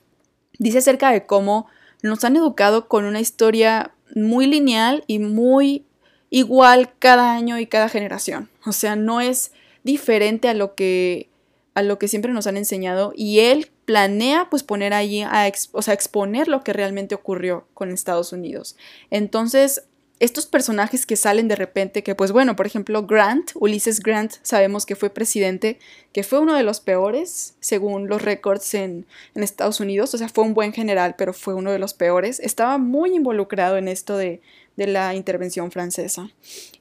[0.60, 1.67] dice acerca de cómo
[2.01, 5.86] nos han educado con una historia muy lineal y muy
[6.29, 8.49] igual cada año y cada generación.
[8.65, 9.51] O sea, no es
[9.84, 11.29] diferente a lo que
[11.75, 15.82] a lo que siempre nos han enseñado y él planea pues poner allí a o
[15.82, 18.75] sea, exponer lo que realmente ocurrió con Estados Unidos.
[19.10, 19.84] Entonces,
[20.23, 24.86] estos personajes que salen de repente, que pues bueno, por ejemplo, Grant, Ulises Grant, sabemos
[24.86, 25.79] que fue presidente,
[26.13, 29.05] que fue uno de los peores, según los récords en,
[29.36, 32.39] en, Estados Unidos, o sea, fue un buen general, pero fue uno de los peores,
[32.39, 34.39] estaba muy involucrado en esto de,
[34.77, 36.29] de la intervención francesa.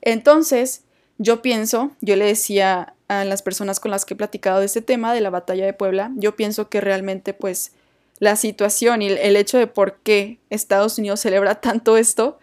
[0.03, 0.83] Entonces,
[1.19, 4.83] yo pienso, yo le decía a las personas con las que he platicado de este
[4.83, 7.73] tema, de la batalla de Puebla, yo pienso que realmente pues
[8.21, 12.39] la situación y el hecho de por qué Estados Unidos celebra tanto esto,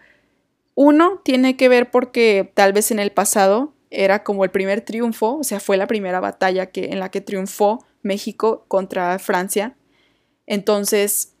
[0.82, 5.36] uno tiene que ver porque tal vez en el pasado era como el primer triunfo,
[5.36, 9.76] o sea, fue la primera batalla que, en la que triunfó México contra Francia.
[10.46, 11.34] Entonces,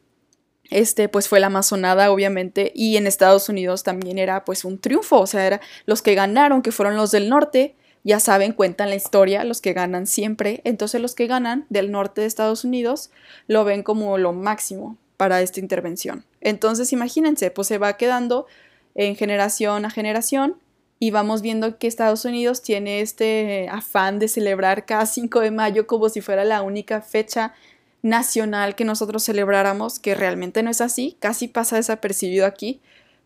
[0.64, 5.20] este, pues fue la amazonada, obviamente, y en Estados Unidos también era pues un triunfo,
[5.20, 8.96] o sea, era los que ganaron, que fueron los del norte, ya saben, cuentan la
[8.96, 13.10] historia, los que ganan siempre, entonces los que ganan del norte de Estados Unidos
[13.46, 16.26] lo ven como lo máximo para esta intervención.
[16.42, 18.46] Entonces, imagínense, pues se va quedando
[18.94, 20.56] en generación a generación
[20.98, 25.86] y vamos viendo que Estados Unidos tiene este afán de celebrar cada 5 de mayo
[25.86, 27.54] como si fuera la única fecha
[28.02, 32.80] nacional que nosotros celebráramos, que realmente no es así, casi pasa desapercibido aquí,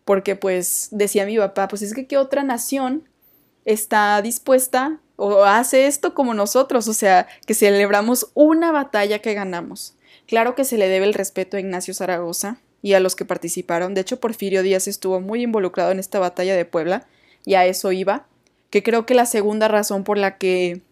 [0.05, 3.03] porque pues decía mi papá, pues es que qué otra nación
[3.65, 9.95] está dispuesta o hace esto como nosotros, o sea, que celebramos una batalla que ganamos.
[10.27, 13.95] Claro que se le debe el respeto a Ignacio Zaragoza, y a los que participaron.
[13.95, 17.07] De hecho, Porfirio Díaz estuvo muy involucrado en esta batalla de Puebla
[17.43, 18.27] y a eso iba,
[18.69, 20.83] que creo que la segunda razón por la que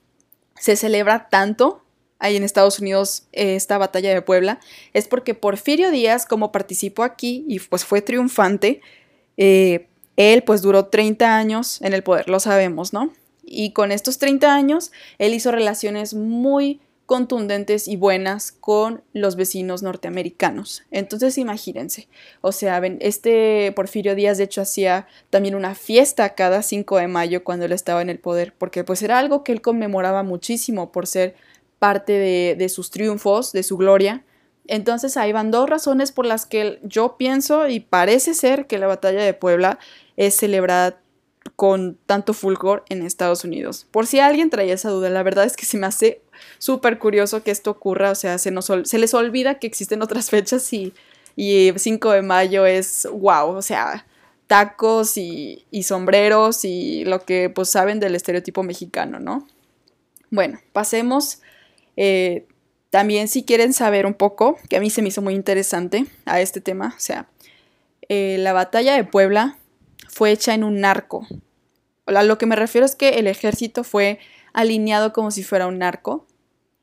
[0.60, 1.84] se celebra tanto
[2.18, 4.60] ahí en Estados Unidos eh, esta batalla de Puebla
[4.94, 8.82] es porque Porfirio Díaz, como participó aquí y pues fue triunfante,
[9.38, 9.86] eh,
[10.18, 13.14] él pues duró 30 años en el poder, lo sabemos, ¿no?
[13.46, 16.82] Y con estos 30 años, él hizo relaciones muy
[17.14, 20.82] contundentes y buenas con los vecinos norteamericanos.
[20.90, 22.08] Entonces imagínense,
[22.42, 27.44] o sea, este Porfirio Díaz de hecho hacía también una fiesta cada 5 de mayo
[27.44, 31.06] cuando él estaba en el poder, porque pues era algo que él conmemoraba muchísimo por
[31.06, 31.36] ser
[31.78, 32.14] parte
[32.58, 34.24] de, sus triunfos, de su gloria,
[34.66, 38.88] Entonces ahí van dos razones por las que yo pienso y parece ser que la
[38.88, 39.78] batalla de Puebla
[40.18, 41.00] es celebrada
[41.56, 43.86] con tanto fulgor en Estados Unidos.
[43.92, 46.22] Por si alguien traía esa duda, la verdad es que se me hace
[46.58, 50.94] súper curioso que esto ocurra, o sea, se, les olvida que existen otras fechas y,
[51.36, 54.06] y 5 de mayo es wow, o sea,
[54.48, 59.48] tacos y, sombreros y lo que pues saben del estereotipo mexicano, ¿no?
[60.30, 61.40] Bueno, pasemos.
[61.98, 62.46] Eh,
[62.90, 66.42] también si quieren saber un poco, que a mí se me hizo muy interesante a
[66.42, 67.28] este tema, o sea,
[68.10, 69.58] eh, la batalla de Puebla
[70.14, 71.28] fue hecha en un narco.
[72.06, 74.20] A lo que me refiero es que el ejército fue
[74.54, 76.28] alineado como si fuera un narco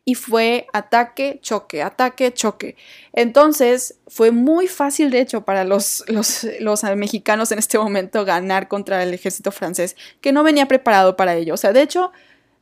[0.05, 2.77] y fue ataque, choque, ataque, choque.
[3.12, 8.66] Entonces fue muy fácil, de hecho, para los, los, los, mexicanos en este momento ganar
[8.66, 11.55] contra el ejército francés, que no venía preparado para ello.
[11.55, 12.12] O sea, de hecho,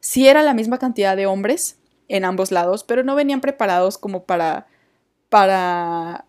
[0.00, 1.78] sí era la misma cantidad de hombres
[2.08, 4.66] en ambos lados, pero no venían preparados como para,
[5.28, 6.26] para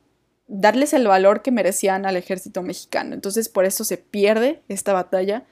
[0.50, 3.14] darles el valor que merecían al ejército mexicano.
[3.14, 5.46] Entonces por eso se pierde esta batalla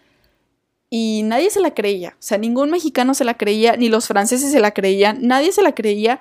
[0.90, 2.16] y nadie se la creía.
[2.20, 5.62] O sea, ningún mexicano se la creía, ni los franceses se la creían, nadie se
[5.62, 6.20] la creía,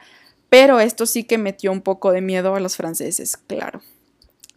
[0.51, 3.81] pero esto sí que metió un poco de miedo a los franceses, claro.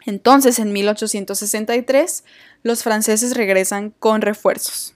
[0.05, 2.23] Entonces, en 1863,
[2.63, 4.95] los franceses regresan con refuerzos.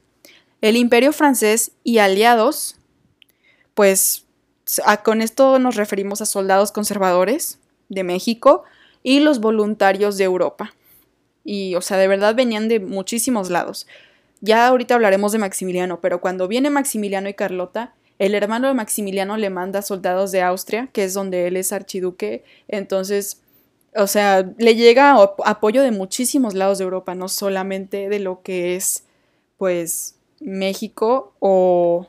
[0.62, 2.78] El imperio francés y aliados,
[3.74, 4.26] pues
[5.04, 7.60] con esto nos referimos a soldados conservadores
[7.90, 8.64] de México,
[9.04, 10.74] y los voluntarios de Europa.
[11.44, 13.86] Y, o sea, de verdad venían de muchísimos lados.
[14.42, 19.38] Ya ahorita hablaremos de Maximiliano, pero cuando viene Maximiliano y Carlota, el hermano de Maximiliano
[19.38, 22.44] le manda soldados de Austria, que es donde él es archiduque.
[22.68, 23.42] Entonces,
[23.96, 28.76] o sea, le llega apoyo de muchísimos lados de Europa, no solamente de lo que
[28.76, 29.04] es,
[29.58, 32.08] pues, México o,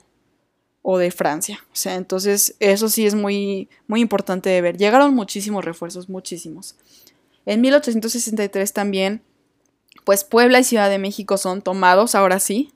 [0.83, 1.61] o de Francia.
[1.73, 4.77] O sea, entonces eso sí es muy, muy importante de ver.
[4.77, 6.77] Llegaron muchísimos refuerzos, muchísimos.
[7.47, 9.23] En 1863 también,
[10.05, 12.73] pues Puebla y Ciudad de México son tomados, ahora sí.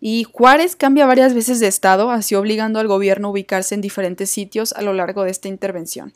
[0.00, 4.30] Y Juárez cambia varias veces de estado, así obligando al gobierno a ubicarse en diferentes
[4.30, 6.12] sitios a lo largo de esta intervención.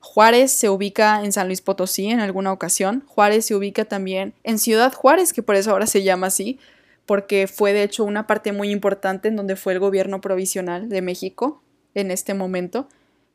[0.00, 3.02] Juárez se ubica en San Luis Potosí en alguna ocasión.
[3.06, 6.58] Juárez se ubica también en Ciudad Juárez, que por eso ahora se llama así,
[7.06, 11.02] porque fue de hecho una parte muy importante en donde fue el gobierno provisional de
[11.02, 11.60] México
[11.94, 12.88] en este momento.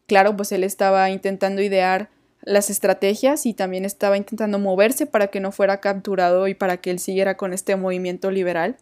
[0.07, 2.09] Claro, pues él estaba intentando idear
[2.43, 6.91] las estrategias y también estaba intentando moverse para que no fuera capturado y para que
[6.91, 8.77] él siguiera con este movimiento liberal.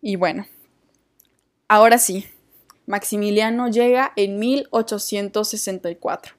[0.00, 0.46] Y bueno,
[1.68, 2.26] ahora sí,
[2.86, 6.34] Maximiliano llega en 1864.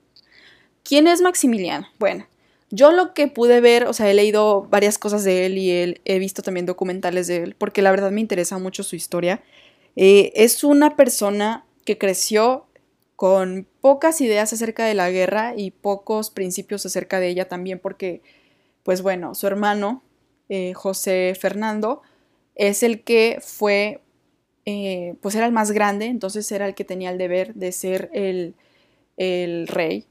[0.83, 1.87] ¿Quién es Maximiliano?
[1.97, 2.27] Bueno,
[2.69, 6.01] yo lo que pude ver, o sea, he leído varias cosas de él y él,
[6.05, 9.41] he visto también documentales de él, porque la verdad me interesa mucho su historia.
[9.95, 12.65] Eh, es una persona que creció
[13.15, 18.21] con pocas ideas acerca de la guerra y pocos principios acerca de ella también, porque,
[18.83, 20.03] pues bueno, su hermano,
[20.49, 22.01] eh, José Fernando,
[22.55, 24.01] es el que fue,
[24.65, 28.09] eh, pues era el más grande, entonces era el que tenía el deber de ser
[28.13, 28.55] el,
[29.17, 30.05] el rey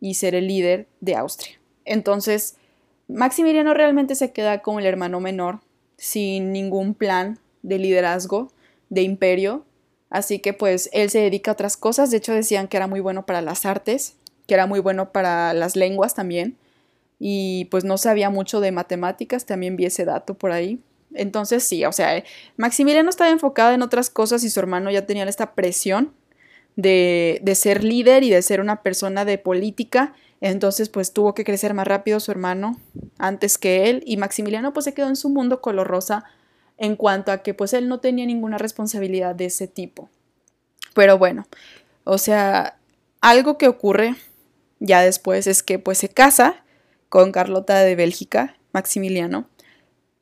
[0.00, 1.58] y ser el líder de Austria.
[1.84, 2.56] Entonces,
[3.08, 5.60] Maximiliano realmente se queda como el hermano menor,
[5.96, 8.50] sin ningún plan de liderazgo,
[8.88, 9.64] de imperio,
[10.12, 13.00] así que pues él se dedica a otras cosas, de hecho decían que era muy
[13.00, 14.14] bueno para las artes,
[14.46, 16.56] que era muy bueno para las lenguas también,
[17.18, 20.80] y pues no sabía mucho de matemáticas, también vi ese dato por ahí.
[21.14, 22.22] Entonces sí, o sea,
[22.56, 26.12] Maximiliano estaba enfocado en otras cosas y su hermano ya tenía esta presión
[26.76, 30.14] de, de ser líder y de ser una persona de política.
[30.40, 32.76] Entonces, pues tuvo que crecer más rápido su hermano
[33.18, 34.02] antes que él.
[34.06, 36.24] Y Maximiliano pues se quedó en su mundo color rosa
[36.78, 40.10] en cuanto a que pues él no tenía ninguna responsabilidad de ese tipo.
[40.94, 41.46] Pero bueno,
[42.04, 42.78] o sea,
[43.20, 44.16] algo que ocurre
[44.80, 46.64] ya después es que pues se casa
[47.08, 49.48] con Carlota de Bélgica, Maximiliano,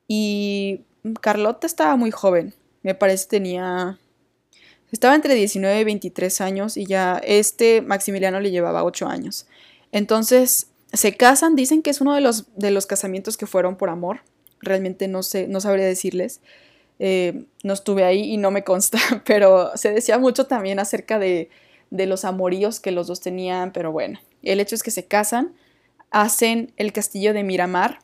[0.06, 0.84] y
[1.20, 3.98] Carlota estaba muy joven, me parece tenía
[4.92, 9.46] estaba entre 19 y 23 años y ya este Maximiliano le llevaba 8 años.
[9.92, 13.88] Entonces, se casan, dicen que es uno de los, de los casamientos que fueron por
[13.88, 14.22] amor.
[14.60, 16.40] Realmente no sé, no sabría decirles.
[16.98, 21.48] Eh, no estuve ahí y no me consta, pero se decía mucho también acerca de,
[21.90, 25.54] de los amoríos que los dos tenían, pero bueno, el hecho es que se casan,
[26.10, 28.00] hacen el castillo de Miramar,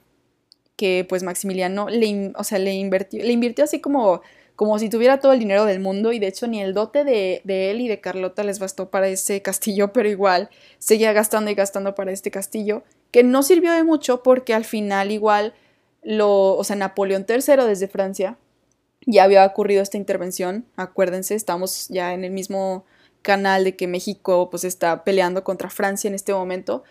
[0.77, 4.23] que pues Maximiliano le, o sea, le, invirtió, le invirtió así como
[4.57, 7.43] como si tuviera todo el dinero del mundo y de hecho ni el dote de,
[7.45, 10.49] él y de Carlota les bastó para ese castillo, pero igual
[10.79, 12.83] seguía gastando y gastando para este castillo,
[13.13, 15.55] que no sirvió de mucho porque al final igual
[16.09, 18.39] o sea, Napoleón III desde Francia
[19.07, 22.85] ya había ocurrido esta intervención, acuérdense, estamos ya en el mismo
[23.23, 26.85] canal de que México pues está peleando contra Francia en este momento,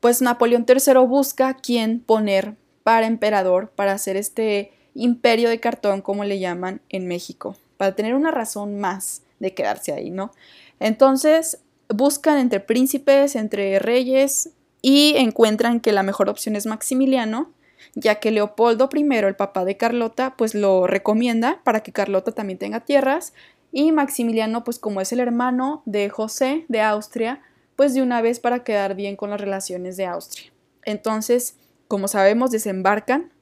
[0.00, 6.24] pues Napoleón III busca quién poner para emperador, para hacer este imperio de cartón, como
[6.24, 10.32] le llaman en México, para tener una razón más de quedarse ahí, ¿no?
[10.80, 11.58] Entonces
[11.88, 14.50] buscan entre príncipes, entre reyes
[14.82, 17.52] y encuentran que la mejor opción es Maximiliano,
[17.94, 22.58] ya que Leopoldo I, el papá de Carlota, pues lo recomienda para que Carlota también
[22.58, 23.32] tenga tierras
[23.72, 27.42] y Maximiliano, pues como es el hermano de José de Austria,
[27.76, 30.50] pues de una vez para quedar bien con las relaciones de Austria.
[30.84, 31.56] Entonces,
[31.86, 33.32] como sabemos, desembarcan,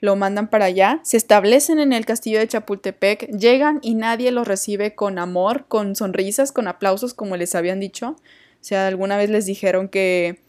[0.00, 4.46] lo mandan para allá, se establecen en el castillo de Chapultepec, llegan y nadie los
[4.46, 8.10] recibe con amor, con sonrisas, con aplausos, como les habían dicho.
[8.10, 10.43] O sea, alguna vez les dijeron que,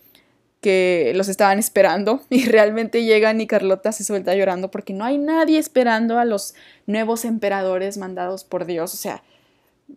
[0.65, 5.19] que los estaban esperando y realmente llegan y Carlota se suelta llorando porque no hay
[5.19, 6.55] nadie esperando a los
[6.87, 8.91] nuevos emperadores mandados por Dios.
[8.95, 9.21] O sea,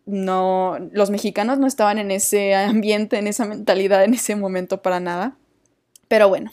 [0.05, 5.01] no, los mexicanos no estaban en ese ambiente, en esa mentalidad en ese momento para
[5.01, 5.39] nada.
[6.07, 6.53] Pero bueno,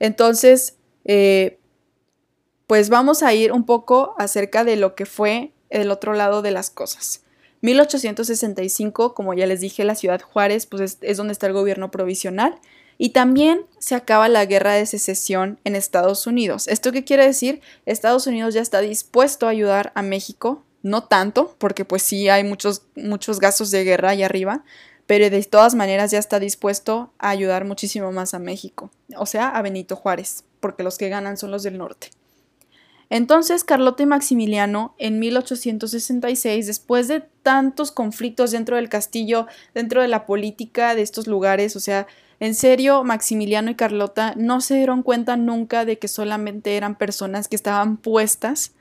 [0.00, 1.58] entonces, eh,
[2.66, 6.52] pues vamos a ir un poco acerca de lo que fue el otro lado de
[6.52, 7.22] las cosas.
[7.60, 11.90] 1865, como ya les dije, la ciudad Juárez pues es, es donde está el gobierno
[11.90, 12.58] provisional
[12.98, 16.68] y también se acaba la guerra de secesión en Estados Unidos.
[16.68, 17.60] ¿Esto qué quiere decir?
[17.86, 22.44] Estados Unidos ya está dispuesto a ayudar a México no tanto, porque pues sí hay
[22.44, 24.64] muchos, muchos gastos de guerra allá arriba,
[25.06, 29.48] pero de todas maneras ya está dispuesto a ayudar muchísimo más a México, o sea,
[29.48, 32.10] a Benito Juárez, porque los que ganan son los del norte.
[33.10, 40.08] Entonces, Carlota y Maximiliano, en 1866, después de tantos conflictos dentro del castillo, dentro de
[40.08, 42.06] la política de estos lugares, o sea,
[42.42, 47.46] en serio, Maximiliano y Carlota no se dieron cuenta nunca de que solamente eran personas
[47.46, 48.72] que estaban puestas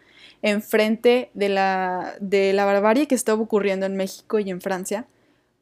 [0.42, 5.06] enfrente de la, de la barbarie que estaba ocurriendo en México y en Francia.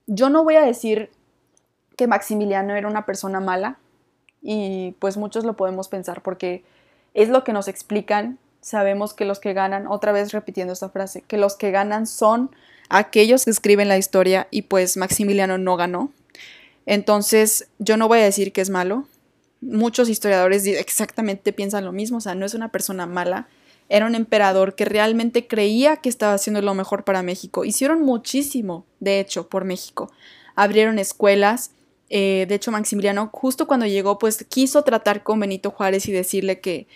[0.07, 1.11] Yo no voy a decir
[1.97, 3.77] que Maximiliano era una persona mala,
[4.41, 6.63] y pues muchos lo podemos pensar porque
[7.13, 8.37] es lo que nos explican.
[8.61, 12.49] Sabemos que los que ganan, otra vez repitiendo esta frase, que los que ganan son
[12.87, 16.11] aquellos que escriben la historia y pues Maximiliano no ganó.
[16.89, 19.07] Entonces yo no voy a decir que es malo.
[19.61, 23.47] Muchos historiadores exactamente piensan lo mismo, o sea, no es una persona mala,
[23.89, 27.63] era un emperador que realmente creía que estaba haciendo lo mejor para México.
[27.63, 30.11] Hicieron muchísimo, de hecho, por México.
[30.55, 31.73] Abrieron escuelas.
[32.09, 36.59] Eh, de hecho, Maximiliano, justo cuando llegó, pues quiso tratar con Benito Juárez y decirle
[36.59, 36.87] que,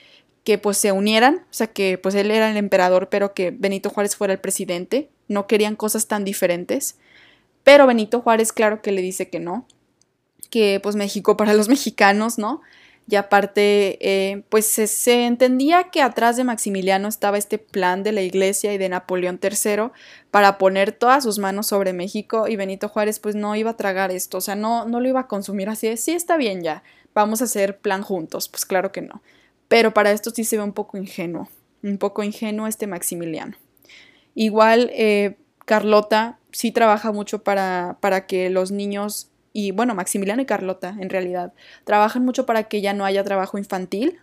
[0.43, 3.91] que pues se unieran, o sea, que pues él era el emperador, pero que Benito
[3.91, 5.09] Juárez fuera el presidente.
[5.27, 6.95] No querían cosas tan diferentes.
[7.63, 9.67] Pero Benito Juárez, claro que le dice que no,
[10.53, 12.61] que pues México para los mexicanos, ¿no?
[13.07, 18.21] y aparte, eh, pues se, entendía que atrás de Maximiliano estaba este plan de la
[18.21, 19.89] iglesia y de Napoleón III
[20.31, 24.11] para poner todas sus manos sobre México y Benito Juárez pues no iba a tragar
[24.11, 26.83] esto, o sea, no, no lo iba a consumir así de, sí, está bien ya,
[27.13, 29.21] vamos a hacer plan juntos, pues claro que no.
[29.67, 31.49] Pero para esto sí se ve un poco ingenuo,
[31.81, 33.57] un poco ingenuo este Maximiliano.
[34.35, 35.35] Igual, eh,
[35.65, 41.09] Carlota sí trabaja mucho para, para que los niños y bueno, Maximiliano y Carlota en
[41.09, 41.53] realidad
[41.85, 44.19] trabajan mucho para que ya no haya trabajo infantil,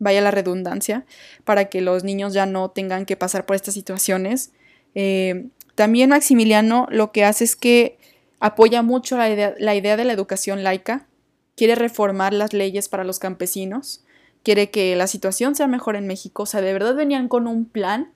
[0.00, 1.06] vaya la redundancia,
[1.44, 4.50] para que los niños ya no tengan que pasar por estas situaciones.
[4.96, 5.46] Eh,
[5.76, 7.96] también Maximiliano lo que hace es que
[8.40, 11.06] apoya mucho la idea, la idea de la educación laica,
[11.54, 14.04] quiere reformar las leyes para los campesinos,
[14.42, 17.66] quiere que la situación sea mejor en México, o sea, de verdad venían con un
[17.66, 18.12] plan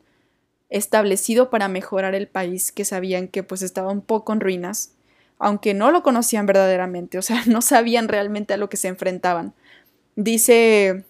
[0.68, 4.94] establecido para mejorar el país que sabían que pues estaba un poco en ruinas
[5.40, 9.54] aunque no lo conocían verdaderamente, o sea, no sabían realmente a lo que se enfrentaban.
[10.14, 11.04] Dice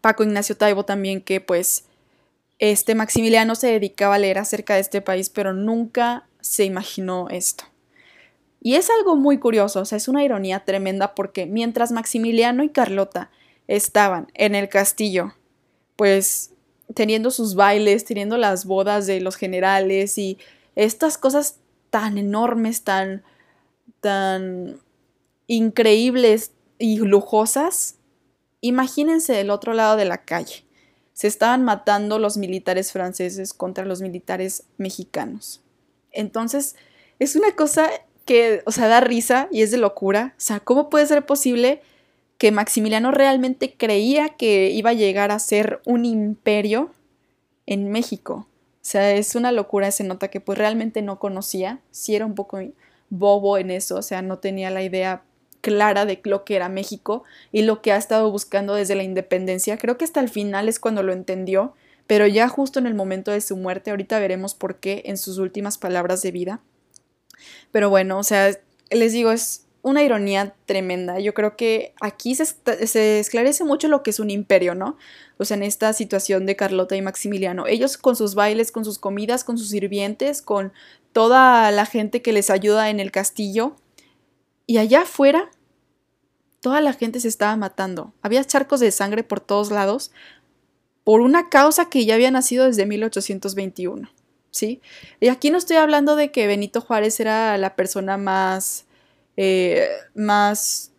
[0.00, 1.84] Paco Ignacio Taibo también que pues
[2.58, 7.64] este Maximiliano se dedicaba a leer acerca de este país, pero nunca se imaginó esto.
[8.60, 12.68] Y es algo muy curioso, o sea, es una ironía tremenda porque mientras Maximiliano y
[12.68, 13.30] Carlota
[13.66, 15.34] estaban en el castillo,
[15.96, 16.52] pues
[16.94, 20.38] teniendo sus bailes, teniendo las bodas de los generales y
[20.76, 21.56] estas cosas
[21.90, 23.24] tan enormes, tan
[24.02, 24.80] tan
[25.46, 27.96] increíbles y lujosas,
[28.60, 30.64] imagínense del otro lado de la calle.
[31.14, 35.62] Se estaban matando los militares franceses contra los militares mexicanos.
[36.10, 36.76] Entonces,
[37.18, 37.88] es una cosa
[38.24, 40.34] que, o sea, da risa y es de locura.
[40.36, 41.80] O sea, ¿cómo puede ser posible
[42.38, 46.90] que Maximiliano realmente creía que iba a llegar a ser un imperio
[47.66, 48.48] en México?
[48.82, 52.34] O sea, es una locura, se nota que pues realmente no conocía, si era un
[52.34, 52.58] poco
[53.12, 55.22] bobo en eso, o sea, no tenía la idea
[55.60, 59.76] clara de lo que era México y lo que ha estado buscando desde la independencia.
[59.76, 61.74] Creo que hasta el final es cuando lo entendió,
[62.06, 65.38] pero ya justo en el momento de su muerte, ahorita veremos por qué en sus
[65.38, 66.60] últimas palabras de vida.
[67.70, 68.58] Pero bueno, o sea,
[68.90, 71.18] les digo, es una ironía tremenda.
[71.18, 72.46] Yo creo que aquí se,
[72.86, 74.96] se, esclarece mucho lo que es un imperio, ¿no?
[75.38, 77.66] O sea, en esta situación de Carlota y Maximiliano.
[77.66, 80.72] Ellos con sus bailes, con sus comidas, con sus sirvientes, con
[81.12, 83.76] toda la gente que les ayuda en el castillo.
[84.66, 85.50] Y allá afuera,
[86.60, 88.12] toda la gente se estaba matando.
[88.22, 90.12] Había charcos de sangre por todos lados
[91.04, 94.08] por una causa que ya había nacido desde 1821.
[94.50, 94.82] ¿Sí?
[95.18, 98.84] Y aquí no estoy hablando de que Benito Juárez era la persona más
[99.36, 100.92] eh, más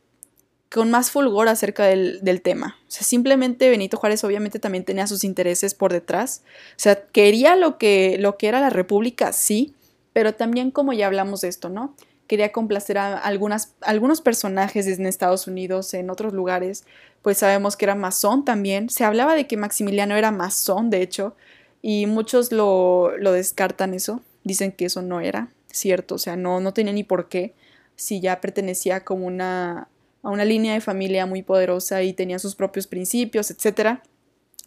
[0.72, 2.78] con más fulgor acerca del, del, tema.
[2.88, 6.42] O sea, simplemente Benito Juárez obviamente también tenía sus intereses por detrás.
[6.72, 9.76] O sea, quería lo que, lo que era la República, sí,
[10.14, 11.96] pero también como ya hablamos de esto, ¿no?
[12.28, 16.86] Quería complacer a algunas, algunos personajes en Estados Unidos, en otros lugares,
[17.22, 18.90] pues sabemos que era masón también.
[18.90, 21.36] Se hablaba de que Maximiliano era masón, de hecho,
[21.82, 24.22] y muchos lo, lo descartan eso.
[24.44, 27.54] Dicen que eso no era cierto, o sea, no, no tenía ni por qué
[27.96, 29.88] si ya pertenecía como una,
[30.22, 34.00] a una línea de familia muy poderosa y tenía sus propios principios, etc.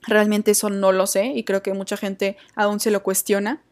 [0.06, 3.62] Realmente eso no lo sé y creo que mucha gente aún se lo cuestiona.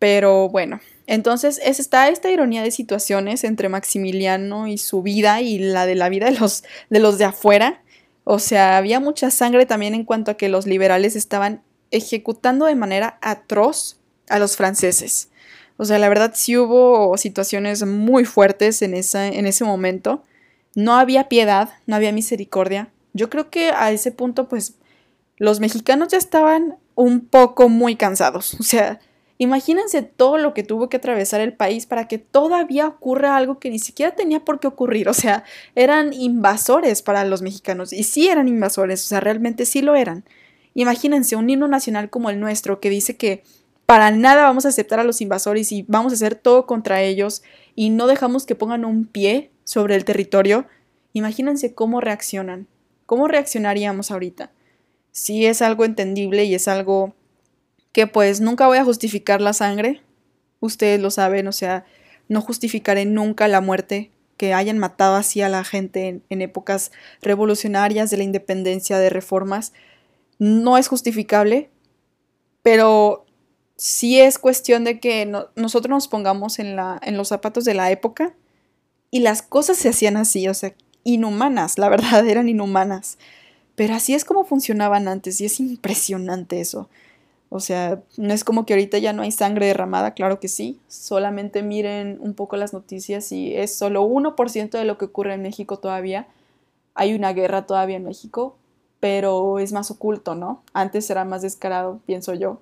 [0.00, 5.58] Pero bueno, entonces es, está esta ironía de situaciones entre Maximiliano y su vida y
[5.58, 7.82] la de la vida de los de, los de afuera.
[8.24, 12.74] O sea, había mucha sangre también en cuanto a que los liberales estaban ejecutando de
[12.74, 13.98] manera atroz
[14.28, 15.28] a los franceses.
[15.76, 20.22] O sea, la verdad sí hubo situaciones muy fuertes en, esa, en ese momento.
[20.74, 22.88] No había piedad, no había misericordia.
[23.12, 24.74] Yo creo que a ese punto, pues,
[25.36, 28.54] los mexicanos ya estaban un poco muy cansados.
[28.60, 29.00] O sea,
[29.40, 33.70] imagínense todo lo que tuvo que atravesar el país para que todavía ocurra algo que
[33.70, 35.08] ni siquiera tenía por qué ocurrir.
[35.08, 37.94] O sea, eran invasores para los mexicanos.
[37.94, 40.24] Y sí eran invasores, o sea, realmente sí lo eran.
[40.74, 43.42] Imagínense un himno nacional como el nuestro que dice que
[43.86, 47.42] para nada vamos a aceptar a los invasores y vamos a hacer todo contra ellos
[47.74, 50.66] y no dejamos que pongan un pie sobre el territorio,
[51.14, 52.66] imagínense cómo reaccionan.
[53.06, 54.52] ¿Cómo reaccionaríamos ahorita?
[55.12, 57.14] Si es algo entendible y es algo
[57.92, 60.02] que pues nunca voy a justificar la sangre,
[60.60, 61.84] ustedes lo saben, o sea,
[62.28, 68.10] no justificaré nunca la muerte que hayan matado así a la gente en, épocas revolucionarias
[68.10, 69.72] de la independencia, de reformas,
[70.38, 71.68] no es justificable,
[72.62, 73.26] pero
[73.76, 78.34] sí es cuestión de que nosotros nos pongamos en, en los zapatos de la época
[79.10, 80.74] y las cosas se hacían así, o sea,
[81.04, 83.18] inhumanas, la verdad, eran inhumanas.
[83.74, 86.88] Pero así es como funcionaban antes y es impresionante eso.
[87.50, 90.80] O sea, no es como que ahorita ya no hay sangre derramada, claro que sí.
[90.88, 95.42] Solamente miren un poco las noticias y es solo 1% de lo que ocurre en
[95.42, 96.28] México todavía.
[96.94, 98.56] Hay una guerra todavía en México,
[99.00, 100.62] pero es más oculto, ¿no?
[100.72, 102.60] Antes era más descarado, pienso yo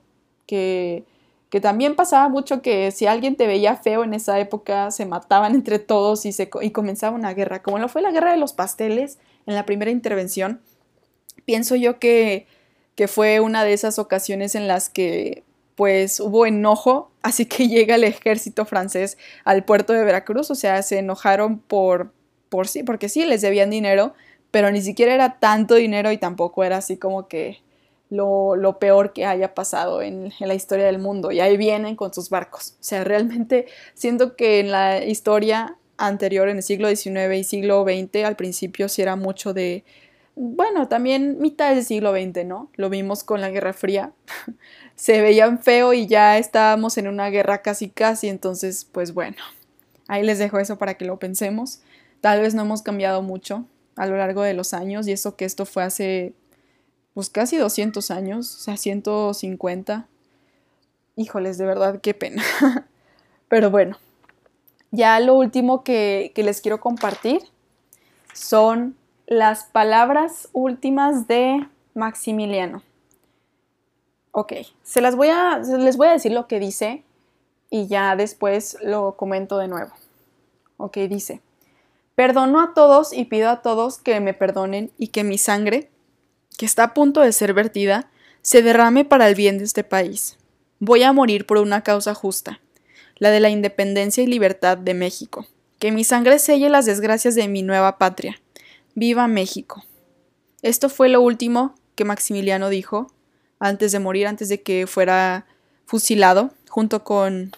[0.49, 1.05] que,
[1.51, 5.55] que también pasaba mucho que si alguien te veía feo en esa época, se mataban
[5.55, 8.55] entre todos y, se, y comenzaba una guerra, como lo fue la guerra de los
[8.55, 10.61] pasteles en la primera intervención.
[11.45, 12.47] Pienso yo que,
[12.99, 15.45] que fue una de esas ocasiones en las que
[15.77, 20.83] pues hubo enojo, así que llega el ejército francés al puerto de Veracruz, o sea,
[20.83, 22.13] se enojaron por,
[22.49, 24.15] por sí, porque sí, les debían dinero,
[24.51, 27.61] pero ni siquiera era tanto dinero y tampoco era así como que
[28.11, 31.31] lo, peor que haya pasado en, la historia del mundo.
[31.31, 32.75] Y ahí vienen con sus barcos.
[32.81, 37.85] O sea, realmente siento que en la historia anterior, en el siglo XIX y siglo
[37.85, 39.85] XX, al principio sí era mucho de,
[40.41, 42.71] bueno, también mitad del siglo XX, ¿no?
[42.77, 44.13] Lo vimos con la Guerra Fría.
[44.95, 49.37] Se veían feo y ya estábamos en una guerra casi casi, entonces, pues bueno,
[50.07, 51.81] ahí les dejo eso para que lo pensemos.
[52.21, 53.65] Tal vez no hemos cambiado mucho
[53.97, 56.35] a lo largo de los años y eso que esto fue hace
[57.15, 60.07] pues casi 200 años, o sea, 150.
[61.17, 62.45] Híjoles, de verdad, qué pena.
[63.49, 63.99] Pero bueno,
[64.93, 67.41] ya lo último que, les quiero compartir
[68.35, 68.97] son
[69.29, 72.83] las palabras últimas de Maximiliano.
[74.33, 77.05] Ok, se las voy a, les voy a decir lo que dice
[77.69, 79.93] y ya después lo comento de nuevo.
[80.79, 81.43] Ok, dice,
[82.15, 85.91] perdono a todos y pido a todos que me perdonen y que mi sangre
[86.57, 88.11] que está a punto de ser vertida,
[88.43, 90.39] se derrame para el bien de este país.
[90.81, 92.61] Voy a morir por una causa justa,
[93.17, 95.47] la de la independencia y libertad de México.
[95.79, 98.41] Que mi sangre selle las desgracias de mi nueva patria.
[98.99, 99.85] ¡Viva México!
[100.61, 103.07] Esto fue lo último que Maximiliano dijo
[103.61, 105.47] antes de morir, antes de que fuera
[105.87, 107.53] fusilado, junto con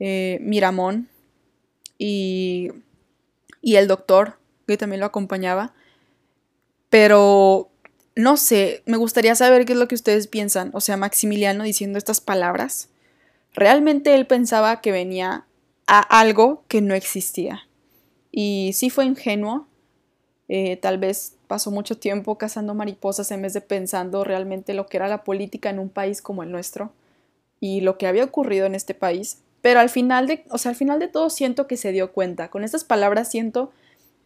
[0.00, 1.08] eh, Miramón
[1.96, 2.72] y,
[3.62, 5.72] y el doctor, que también lo acompañaba.
[6.90, 7.70] Pero
[8.14, 10.72] no sé, me gustaría saber qué es lo que ustedes piensan.
[10.74, 12.90] O sea, Maximiliano diciendo estas palabras.
[13.54, 15.46] Realmente él pensaba que venía
[15.86, 17.66] a algo que no existía.
[18.30, 19.69] y sí fue ingenuo.
[20.52, 24.96] Eh, tal vez pasó mucho tiempo cazando mariposas en vez de pensando realmente lo que
[24.96, 26.90] era la política en un país como el nuestro
[27.60, 29.38] y lo que había ocurrido en este país.
[29.60, 32.50] Pero al final de, o sea, al final de todo siento que se dio cuenta.
[32.50, 33.70] Con estas palabras siento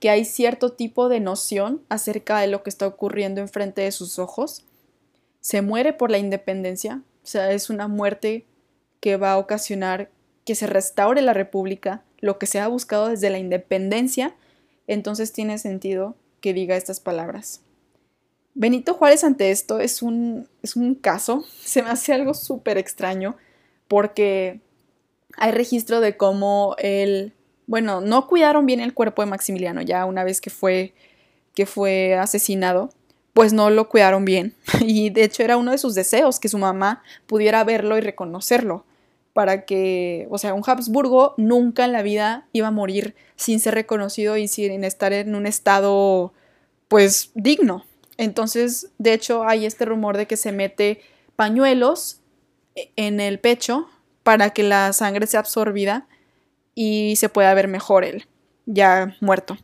[0.01, 4.19] que hay cierto tipo de noción acerca de lo que está ocurriendo enfrente de sus
[4.19, 4.65] ojos.
[5.43, 8.47] Se muere por la independencia, o sea, es una muerte
[9.01, 10.09] que va a ocasionar
[10.47, 14.35] que se restaure la república, lo que se ha buscado desde la independencia,
[14.87, 17.63] entonces tiene sentido que diga estas palabras.
[18.55, 23.37] Benito Juárez ante esto es un, es un caso, se me hace algo súper extraño,
[23.89, 24.61] porque
[25.37, 27.33] hay registro de cómo él,
[27.67, 30.95] bueno, no cuidaron bien el cuerpo de Maximiliano ya una vez que fue,
[31.55, 32.91] que fue asesinado,
[33.33, 34.55] pues no lo cuidaron bien.
[34.81, 38.85] Y de hecho era uno de sus deseos que su mamá pudiera verlo y reconocerlo,
[39.35, 43.75] para que, o sea, un Habsburgo nunca en la vida iba a morir sin ser
[43.75, 46.33] reconocido y sin estar en un estado,
[46.89, 47.85] pues, digno.
[48.17, 51.01] Entonces, de hecho, hay este rumor de que se mete
[51.35, 52.21] pañuelos
[52.97, 53.89] en el pecho
[54.23, 56.07] para que la sangre sea absorbida
[56.77, 58.27] y se pueda ver mejor él,
[58.67, 59.59] ya muerto.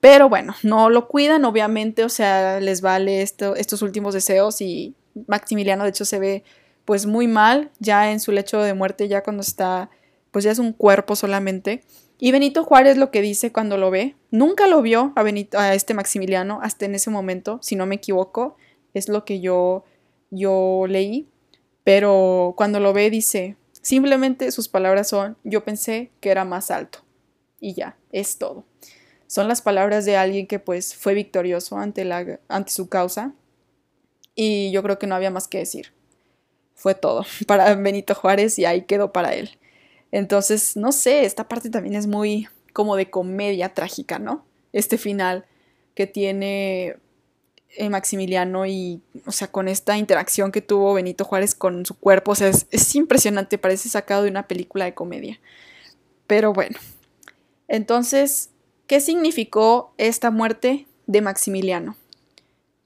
[0.00, 4.94] Pero bueno, no lo cuidan, obviamente, o sea, les vale esto, estos últimos deseos y
[5.26, 6.44] Maximiliano de hecho se ve
[6.84, 9.90] pues muy mal ya en su lecho de muerte, ya cuando está,
[10.30, 11.82] pues ya es un cuerpo solamente.
[12.18, 15.74] Y Benito Juárez lo que dice cuando lo ve, nunca lo vio a, Benito, a
[15.74, 18.56] este Maximiliano hasta en ese momento, si no me equivoco,
[18.94, 19.84] es lo que yo,
[20.30, 21.28] yo leí,
[21.84, 27.00] pero cuando lo ve dice, Simplemente sus palabras son, yo pensé que era más alto.
[27.60, 28.64] Y ya, es todo.
[29.26, 33.34] Son las palabras de alguien que pues fue victorioso ante, la, ante su causa.
[34.36, 35.92] Y yo creo que no había más que decir.
[36.82, 39.56] Fue todo para Benito Juárez y ahí quedó para él.
[40.10, 44.44] Entonces, no sé, esta parte también es muy como de comedia trágica, ¿no?
[44.72, 45.46] Este final
[45.94, 46.96] que tiene
[47.76, 52.32] eh, Maximiliano y, o sea, con esta interacción que tuvo Benito Juárez con su cuerpo,
[52.32, 55.40] o sea, es, impresionante, parece sacado de una película de comedia.
[56.26, 56.78] Pero bueno,
[57.68, 58.50] entonces,
[58.88, 61.96] ¿qué significó esta muerte de Maximiliano?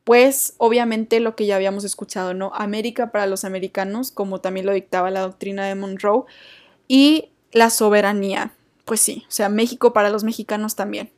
[0.07, 2.53] Pues obviamente lo que ya habíamos escuchado, ¿no?
[2.55, 6.27] América para los americanos, como también lo dictaba la doctrina de Monroe,
[6.87, 8.53] y la soberanía,
[8.85, 11.11] pues sí, o sea, México para los mexicanos también.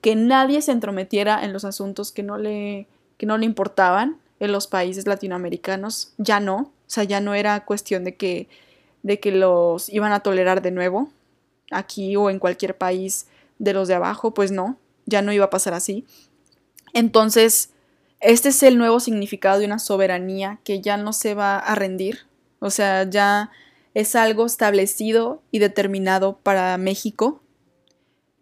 [0.00, 2.86] Que nadie se entrometiera en los asuntos que no le
[3.16, 7.64] que no le importaban en los países latinoamericanos, ya no, o sea, ya no era
[7.64, 8.46] cuestión de que,
[9.02, 11.10] de que los iban a tolerar de nuevo
[11.72, 13.26] aquí o en cualquier país
[13.58, 14.76] de los de abajo, pues no,
[15.06, 16.06] ya no iba a pasar así.
[16.92, 17.70] Entonces,
[18.20, 22.26] este es el nuevo significado de una soberanía que ya no se va a rendir,
[22.60, 23.50] o sea, ya
[23.94, 27.40] es algo establecido y determinado para México,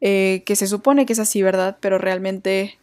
[0.00, 1.78] eh, que se supone que es así, ¿verdad?
[1.80, 2.78] Pero realmente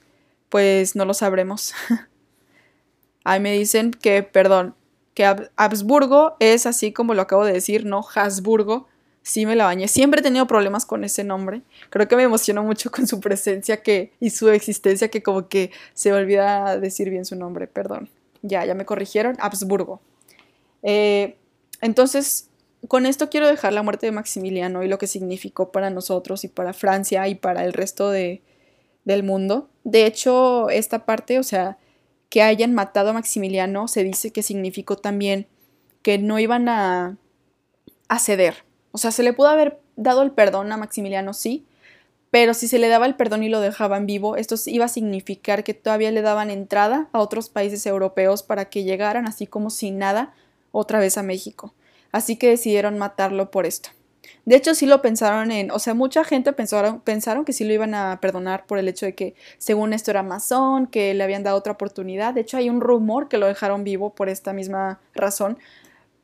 [0.49, 1.73] pues no lo sabremos.
[3.23, 4.75] Ahí me dicen que, perdón,
[5.15, 5.25] que
[5.55, 8.87] Habsburgo es así como lo acabo de decir, no Habsburgo.
[9.23, 9.87] Sí me la bañé.
[9.87, 11.61] Siempre he tenido problemas con ese nombre.
[11.89, 15.71] Creo que me emocionó mucho con su presencia que, y su existencia que como que
[15.93, 17.67] se olvida decir bien su nombre.
[17.67, 18.09] Perdón.
[18.41, 19.37] Ya, ya me corrigieron.
[19.39, 20.01] Habsburgo.
[20.83, 21.37] Eh,
[21.81, 22.49] entonces,
[22.87, 26.49] con esto quiero dejar la muerte de Maximiliano y lo que significó para nosotros y
[26.49, 28.41] para Francia y para el resto de,
[29.05, 29.69] del mundo.
[29.85, 31.77] De hecho, esta parte, o sea,
[32.29, 35.47] que hayan matado a Maximiliano, se dice que significó también
[36.01, 37.17] que no iban a,
[38.09, 38.65] a ceder.
[38.93, 41.65] O sea, se le pudo haber dado el perdón a Maximiliano, sí,
[42.31, 45.63] pero si se le daba el perdón y lo dejaban vivo, esto iba a significar
[45.63, 49.99] que todavía le daban entrada a otros países europeos para que llegaran así como sin
[49.99, 50.33] nada
[50.71, 51.73] otra vez a México.
[52.11, 53.89] Así que decidieron matarlo por esto.
[54.45, 57.73] De hecho, sí lo pensaron en, o sea, mucha gente pensaron, pensaron que sí lo
[57.73, 61.43] iban a perdonar por el hecho de que según esto era masón, que le habían
[61.43, 62.33] dado otra oportunidad.
[62.33, 65.57] De hecho, hay un rumor que lo dejaron vivo por esta misma razón.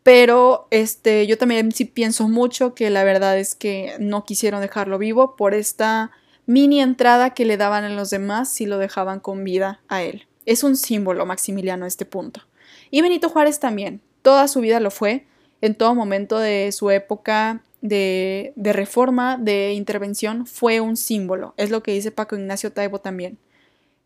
[0.03, 4.97] Pero este, yo también sí pienso mucho que la verdad es que no quisieron dejarlo
[4.97, 6.11] vivo por esta
[6.45, 10.27] mini entrada que le daban a los demás si lo dejaban con vida a él.
[10.45, 12.41] Es un símbolo Maximiliano a este punto.
[12.89, 14.01] Y Benito Juárez también.
[14.21, 15.27] Toda su vida lo fue.
[15.61, 21.53] En todo momento de su época de, reforma, de intervención, fue un símbolo.
[21.57, 23.37] Es lo que dice Paco Ignacio Taibo también.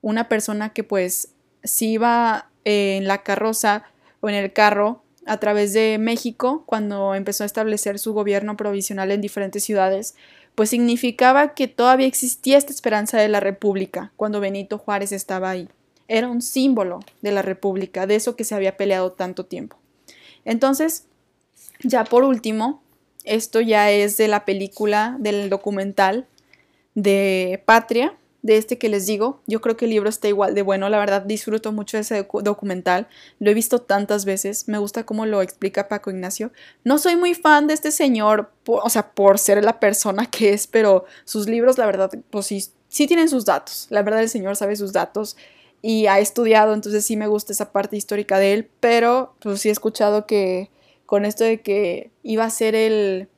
[0.02, 1.30] Una persona que pues
[1.64, 3.84] si iba en la carroza
[4.20, 9.12] o en el carro a través de México, cuando empezó a establecer su gobierno provisional
[9.12, 10.16] en diferentes ciudades,
[10.56, 15.70] pues significaba que todavía existía esta esperanza de la República cuando Benito Juárez estaba ahí.
[16.08, 19.78] Era un símbolo de la República, de eso que se había peleado tanto tiempo.
[20.46, 21.06] Entonces,
[21.82, 22.84] ya por último,
[23.24, 26.28] esto ya es de la película, del documental
[26.94, 29.42] de Patria, de este que les digo.
[29.48, 32.28] Yo creo que el libro está igual de bueno, la verdad disfruto mucho de ese
[32.44, 33.08] documental,
[33.40, 36.52] lo he visto tantas veces, me gusta cómo lo explica Paco Ignacio.
[36.84, 40.68] No soy muy fan de este señor, o sea, por ser la persona que es,
[40.68, 44.56] pero sus libros, la verdad, pues sí, sí tienen sus datos, la verdad el señor
[44.56, 45.38] sabe sus datos
[45.82, 49.70] y ha estudiado, entonces sí me gusta esa parte histórica de él, pero pues sí
[49.70, 50.70] he escuchado que
[51.06, 53.30] con esto de que iba a ser el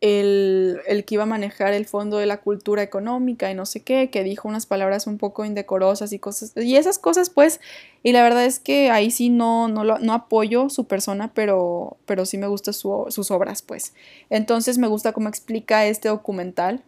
[0.00, 4.10] el, que iba a manejar el fondo de la cultura económica y no sé qué,
[4.10, 7.60] que dijo unas palabras un poco indecorosas y cosas, y esas cosas pues,
[8.02, 12.26] y la verdad es que ahí sí no, no, no apoyo su persona, pero, pero
[12.26, 13.92] sí me gustan sus obras pues.
[14.30, 16.84] Entonces me gusta cómo explica este documental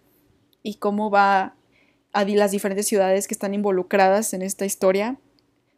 [0.62, 1.54] y cómo va
[2.12, 5.16] a las diferentes ciudades que están involucradas en esta historia,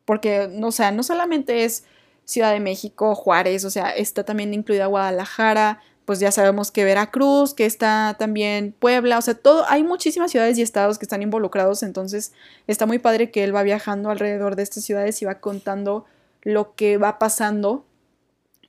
[0.05, 1.85] porque, o sea, no solamente es
[2.24, 7.55] Ciudad de México, Juárez, o sea, está también incluida Guadalajara, pues ya sabemos que Veracruz,
[7.55, 11.82] que está también Puebla, o sea, todo, hay muchísimas ciudades y estados que están involucrados,
[11.82, 12.32] entonces
[12.66, 16.05] está muy padre que él va viajando alrededor de estas ciudades y va contando
[16.42, 17.84] lo que va pasando,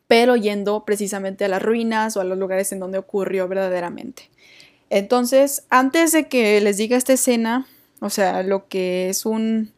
[0.08, 4.30] pero yendo precisamente a las ruinas o a los lugares en donde ocurrió verdaderamente.
[4.90, 7.66] Entonces, antes de que les diga esta escena,
[8.00, 9.72] o sea, lo que es un,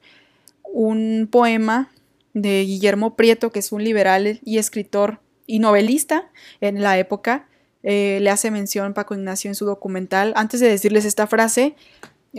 [0.63, 1.89] un poema
[2.33, 6.29] de Guillermo Prieto, que es un liberal y escritor y novelista
[6.61, 7.47] en la época,
[7.83, 10.33] eh, le hace mención Paco Ignacio en su documental.
[10.35, 11.75] Antes de decirles esta frase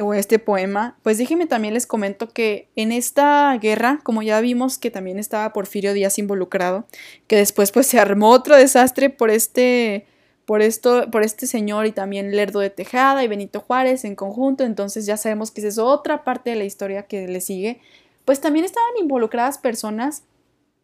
[0.03, 4.77] o este poema, pues déjenme también les comento que en esta guerra, como ya vimos
[4.79, 6.87] que también estaba Porfirio Díaz involucrado,
[7.29, 10.07] que después pues se armó otro desastre por este
[10.47, 14.63] por esto, por este señor y también Lerdo de Tejada y Benito Juárez en conjunto,
[14.63, 17.81] entonces ya sabemos que esa es otra parte de la historia que le sigue,
[18.25, 20.23] pues también estaban involucradas personas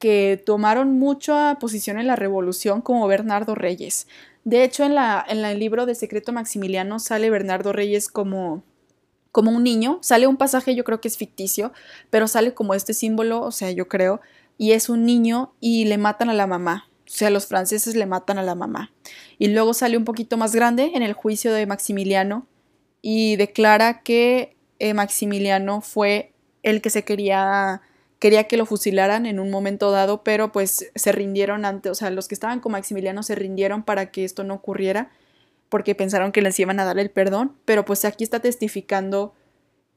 [0.02, 4.08] que tomaron mucha posición en la revolución como Bernardo Reyes.
[4.42, 8.64] De hecho, en, la, en el libro de Secreto Maximiliano sale Bernardo Reyes como,
[9.30, 11.72] como un niño, sale un pasaje, yo creo que es ficticio,
[12.10, 14.20] pero sale como este símbolo, o sea, yo creo,
[14.58, 16.88] y es un niño y le matan a la mamá.
[17.06, 18.90] O sea, los franceses le matan a la mamá.
[19.38, 22.48] Y luego sale un poquito más grande en el juicio de Maximiliano
[23.02, 26.32] y declara que eh, Maximiliano fue
[26.64, 27.82] el que se quería
[28.22, 32.08] quería que lo fusilaran en un momento dado, pero pues se rindieron ante, o sea,
[32.10, 35.10] los que estaban con Maximiliano se rindieron para que esto no ocurriera,
[35.68, 39.34] porque pensaron que les iban a dar el perdón, pero pues aquí está testificando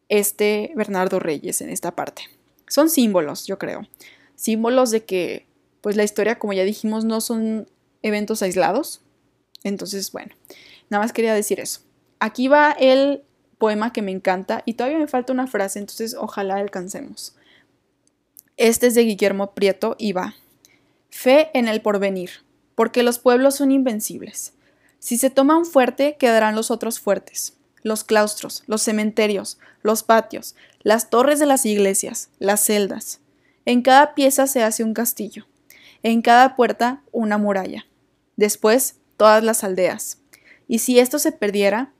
[0.09, 2.23] este Bernardo Reyes en esta parte.
[2.67, 3.87] Son símbolos, yo creo.
[4.33, 5.45] Símbolos de que,
[5.81, 7.69] pues la historia, como ya dijimos, no son
[8.01, 9.01] eventos aislados.
[9.63, 10.33] Entonces, bueno,
[10.89, 11.81] nada más quería decir eso.
[12.19, 13.21] Aquí va el
[13.59, 17.35] poema que me encanta y todavía me falta una frase, entonces ojalá alcancemos.
[18.57, 20.35] Este es de Guillermo Prieto y va.
[21.09, 22.29] Fe en el porvenir,
[22.73, 24.53] porque los pueblos son invencibles.
[24.99, 27.57] Si se toma un fuerte, quedarán los otros fuertes.
[27.83, 33.19] Los claustros, los cementerios, los patios, las torres de las iglesias, las celdas.
[33.65, 35.45] En cada pieza se hace un castillo.
[36.01, 37.85] En cada puerta una muralla.
[38.37, 40.19] Después, todas las aldeas.
[40.67, 41.91] Y si esto se perdiera,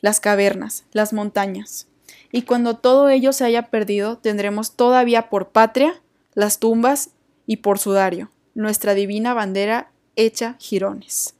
[0.00, 1.87] las cavernas, las montañas,
[2.30, 6.00] y cuando todo ello se haya perdido, tendremos todavía por patria
[6.34, 7.10] las tumbas
[7.46, 11.34] y por sudario, nuestra divina bandera hecha jirones.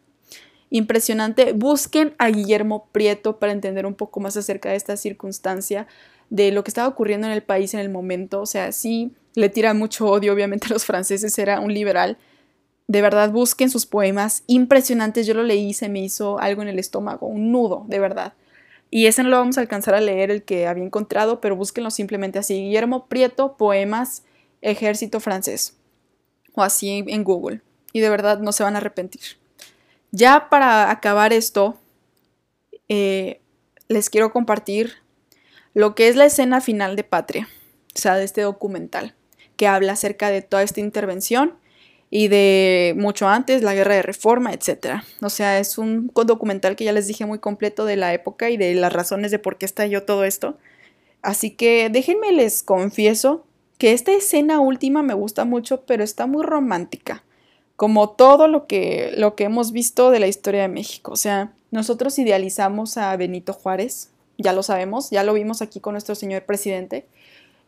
[0.70, 1.52] Impresionante.
[1.52, 5.86] Busquen a Guillermo Prieto para entender un poco más acerca de esta circunstancia,
[6.30, 8.40] de lo que estaba ocurriendo en el país en el momento.
[8.40, 12.18] O sea, sí, le tira mucho odio, obviamente, a los franceses, era un liberal.
[12.86, 15.26] De verdad, busquen sus poemas impresionantes.
[15.26, 18.34] Yo lo leí y se me hizo algo en el estómago, un nudo, de verdad.
[18.90, 21.90] Y ese no lo vamos a alcanzar a leer el que había encontrado, pero búsquenlo
[21.90, 22.54] simplemente así.
[22.54, 24.24] Guillermo Prieto, poemas,
[24.62, 25.76] ejército francés.
[26.54, 27.60] O así en Google.
[27.92, 29.22] Y de verdad no se van a arrepentir.
[30.10, 31.76] Ya para acabar esto,
[32.88, 33.40] eh,
[33.88, 34.94] les quiero compartir
[35.74, 37.48] lo que es la escena final de Patria,
[37.94, 39.14] o sea, de este documental,
[39.56, 41.58] que habla acerca de toda esta intervención
[42.10, 45.02] y de mucho antes, la guerra de reforma, etc.
[45.20, 48.56] O sea, es un documental que ya les dije muy completo de la época y
[48.56, 50.56] de las razones de por qué estalló todo esto.
[51.22, 53.44] Así que déjenme les confieso
[53.76, 57.24] que esta escena última me gusta mucho, pero está muy romántica,
[57.76, 61.12] como todo lo que, lo que hemos visto de la historia de México.
[61.12, 65.94] O sea, nosotros idealizamos a Benito Juárez, ya lo sabemos, ya lo vimos aquí con
[65.94, 67.06] nuestro señor presidente,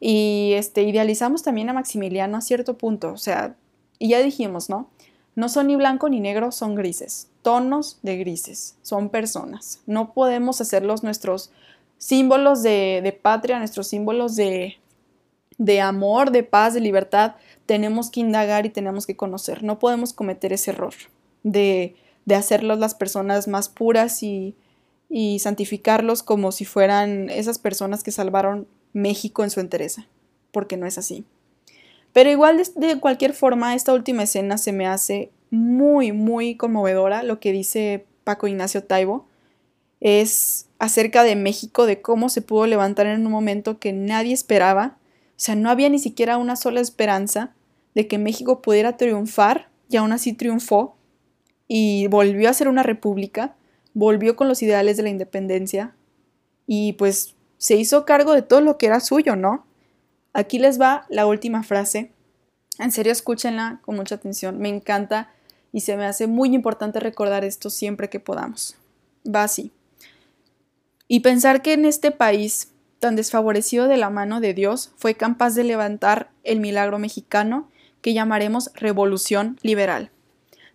[0.01, 3.55] y este, idealizamos también a Maximiliano a cierto punto, o sea,
[4.01, 4.89] y ya dijimos, ¿no?
[5.37, 9.81] No son ni blanco ni negro, son grises, tonos de grises, son personas.
[9.87, 11.53] No podemos hacerlos nuestros
[11.99, 14.79] símbolos de, patria, nuestros símbolos de,
[15.59, 17.37] de amor, de paz, de libertad.
[17.67, 19.63] Tenemos que indagar y tenemos que conocer.
[19.63, 20.95] No podemos cometer ese error
[21.43, 21.95] de,
[22.25, 24.57] de hacerlos las personas más puras y,
[25.11, 30.07] y santificarlos como si fueran esas personas que salvaron México en su entereza,
[30.53, 31.27] porque no es así.
[32.13, 37.41] Pero igual de, cualquier forma, esta última escena se me hace muy, muy conmovedora, lo
[37.41, 39.27] que dice Paco Ignacio Taibo,
[40.01, 44.97] es acerca de México, de cómo se pudo levantar en un momento que nadie esperaba,
[45.31, 47.55] o sea, no había ni siquiera una sola esperanza
[47.95, 50.97] de que México pudiera triunfar y aún así triunfó
[51.67, 53.55] y volvió a ser una república,
[53.95, 55.95] volvió con los ideales de la independencia
[56.67, 59.67] y pues se hizo cargo de todo lo que era suyo, ¿no?
[60.33, 62.13] Aquí les va la última frase.
[62.79, 64.59] En serio, escúchenla con mucha atención.
[64.59, 65.31] Me encanta
[65.73, 68.77] y se me hace muy importante recordar esto siempre que podamos.
[69.27, 69.73] Va así.
[71.09, 72.69] Y pensar que en este país
[73.01, 77.69] tan desfavorecido de la mano de Dios fue capaz de levantar el milagro mexicano
[78.03, 80.11] que llamaremos revolución liberal.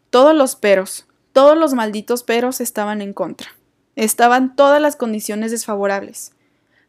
[0.10, 3.50] Todos los peros, todos los malditos peros estaban en contra.
[3.96, 6.34] Estaban todas las condiciones desfavorables.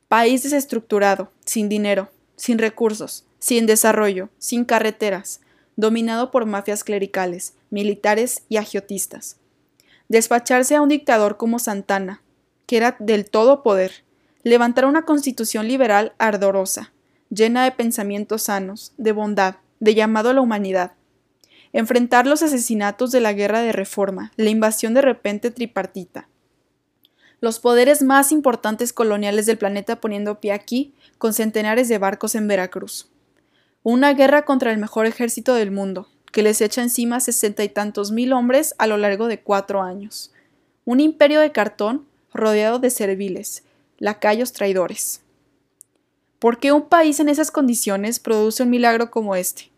[0.08, 5.40] País desestructurado, sin dinero, sin recursos, sin desarrollo, sin carreteras,
[5.76, 9.36] dominado por mafias clericales, militares y agiotistas.
[10.08, 12.22] Despacharse a un dictador como Santana,
[12.66, 14.04] que era del todo poder,
[14.42, 16.92] levantar una constitución liberal ardorosa,
[17.30, 20.92] llena de pensamientos sanos, de bondad, de llamado a la humanidad.
[21.72, 26.28] Enfrentar los asesinatos de la guerra de reforma, la invasión de repente tripartita.
[27.40, 32.48] Los poderes más importantes coloniales del planeta poniendo pie aquí, con centenares de barcos en
[32.48, 33.10] Veracruz.
[33.82, 38.10] Una guerra contra el mejor ejército del mundo, que les echa encima sesenta y tantos
[38.10, 40.32] mil hombres a lo largo de cuatro años.
[40.84, 43.64] Un imperio de cartón rodeado de serviles,
[43.98, 45.20] lacayos traidores.
[46.38, 49.70] ¿Por qué un país en esas condiciones produce un milagro como este?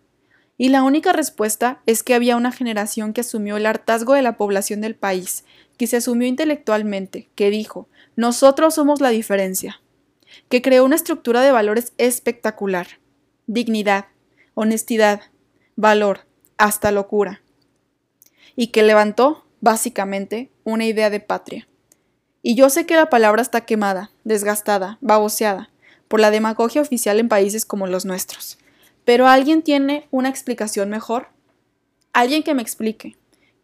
[0.57, 4.37] Y la única respuesta es que había una generación que asumió el hartazgo de la
[4.37, 5.45] población del país,
[5.79, 9.81] que se asumió intelectualmente, que dijo, nosotros somos la diferencia,
[10.51, 12.87] que creó una estructura de valores espectacular,
[13.47, 14.07] dignidad,
[14.55, 15.23] honestidad,
[15.77, 16.27] valor,
[16.59, 17.41] hasta locura,
[18.57, 21.69] y que levantó, básicamente, una idea de patria.
[22.43, 25.71] Y yo sé que la palabra está quemada, desgastada, baboseada,
[26.09, 28.59] por la demagogia oficial en países como los nuestros.
[29.05, 31.29] Pero ¿alguien tiene una explicación mejor?
[32.13, 33.17] Alguien que me explique.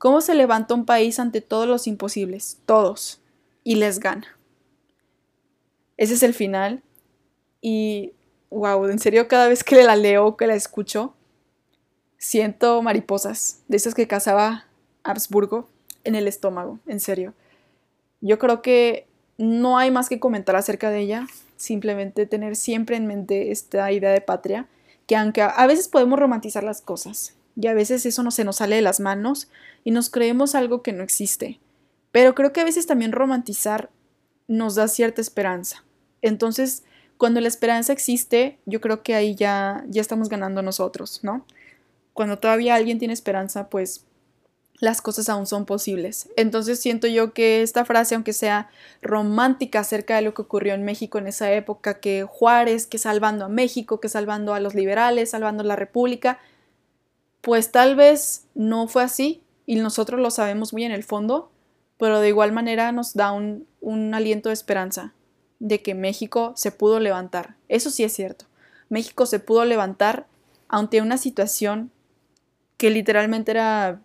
[0.05, 2.59] ¿Cómo se levanta un país ante todos los imposibles?
[2.67, 3.23] Todos.
[3.63, 4.37] Y les gana.
[5.97, 6.83] Ese es el final.
[7.63, 8.13] Y,
[8.51, 11.15] wow, en serio, cada vez que la leo, que la escucho,
[12.19, 14.67] siento mariposas, de esas que cazaba
[15.05, 15.71] Habsburgo,
[16.05, 17.33] en el estómago, en serio.
[18.21, 19.07] Yo creo que
[19.39, 21.27] no hay más que comentar acerca de ella
[21.57, 24.69] simplemente tener siempre en mente esta idea de patria,
[25.07, 28.57] que aunque a veces podemos romantizar las cosas y a veces eso no se nos
[28.57, 29.49] sale de las manos
[29.85, 31.61] y nos creemos algo que no existe,
[32.13, 33.91] pero creo que a veces también romantizar
[34.49, 35.85] nos da cierta esperanza.
[36.23, 36.85] Entonces,
[37.17, 41.47] cuando la esperanza existe, yo creo que ahí ya, ya estamos ganando nosotros, ¿no?
[42.13, 44.05] Cuando todavía alguien tiene esperanza, pues
[44.81, 46.29] las cosas aún son posibles.
[46.37, 48.69] Entonces siento yo que esta frase, aunque sea
[49.03, 53.45] romántica acerca de lo que ocurrió en México en esa época, que Juárez, que salvando
[53.45, 56.39] a México, que salvando a los liberales, salvando a la República,
[57.45, 61.53] pues tal vez no fue así y nosotros lo sabemos muy en el fondo,
[61.99, 63.67] pero de igual manera nos da un,
[64.15, 65.13] aliento de esperanza
[65.59, 67.57] de que México se pudo levantar.
[67.69, 68.47] Eso sí es cierto.
[68.89, 70.27] México se pudo levantar
[70.69, 71.91] ante una situación
[72.79, 74.01] que literalmente era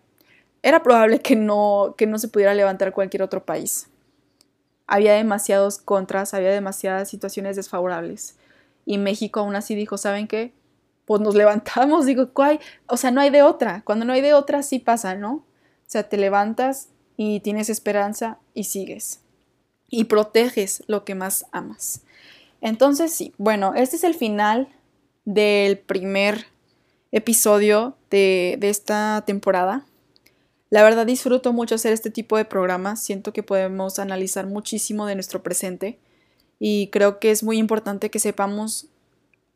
[0.62, 3.88] era probable que no, que no se pudiera levantar cualquier otro país.
[4.86, 8.36] Había demasiados contras, había demasiadas situaciones desfavorables.
[8.84, 10.52] Y México aún así dijo, ¿saben qué?
[11.10, 12.60] Pues nos levantamos, digo, ¿cuál?
[12.86, 13.82] O sea, no hay de otra.
[13.84, 15.32] Cuando no hay de otra, sí pasa, ¿no?
[15.32, 15.44] O
[15.88, 19.18] sea, te levantas y tienes esperanza y sigues.
[19.88, 22.02] Y proteges lo que más amas.
[22.60, 24.68] Entonces, sí, bueno, este es el final
[25.24, 26.46] del primer
[27.10, 29.86] episodio de, de esta temporada.
[30.68, 35.16] La verdad disfruto mucho hacer este tipo de programas, siento que podemos analizar muchísimo de
[35.16, 35.98] nuestro presente
[36.60, 38.86] y creo que es muy importante que sepamos,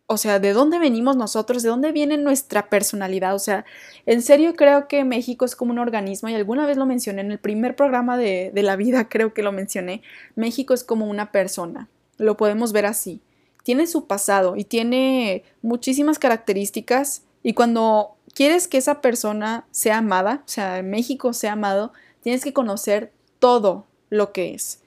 [0.07, 3.65] o sea, de dónde venimos nosotros, de dónde viene nuestra personalidad, o sea,
[4.07, 7.33] en serio creo que México es como un organismo y alguna vez lo mencioné en
[7.33, 10.03] el primer programa de, de la vida, creo que lo mencioné,
[10.37, 11.89] México es como una persona,
[12.19, 13.21] lo podemos ver así,
[13.63, 20.43] tiene su pasado y tiene muchísimas características y cuando quieres que esa persona sea amada,
[20.45, 21.93] o sea, México sea amado,
[22.23, 24.81] tienes que conocer todo lo que es.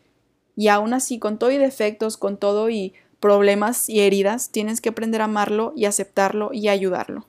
[0.55, 4.89] Y aún así, con todo y defectos, con todo y problemas y heridas, tienes que
[4.89, 7.27] aprender a amarlo y aceptarlo y ayudarlo.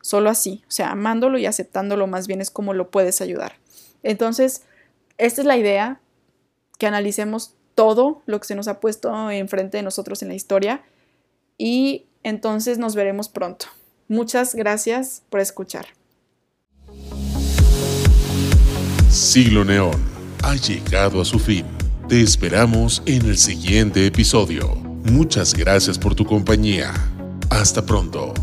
[0.00, 3.54] Solo así, o sea, amándolo y aceptándolo más bien es como lo puedes ayudar.
[4.02, 4.62] Entonces,
[5.18, 6.00] esta es la idea,
[6.78, 10.82] que analicemos todo lo que se nos ha puesto enfrente de nosotros en la historia.
[11.58, 13.66] Y entonces nos veremos pronto.
[14.08, 15.86] Muchas gracias por escuchar.
[19.10, 20.02] Siglo Neón
[20.42, 21.66] ha llegado a su fin.
[22.08, 24.85] Te esperamos en el siguiente episodio.
[25.10, 26.92] Muchas gracias por tu compañía.
[27.50, 28.34] Hasta pronto.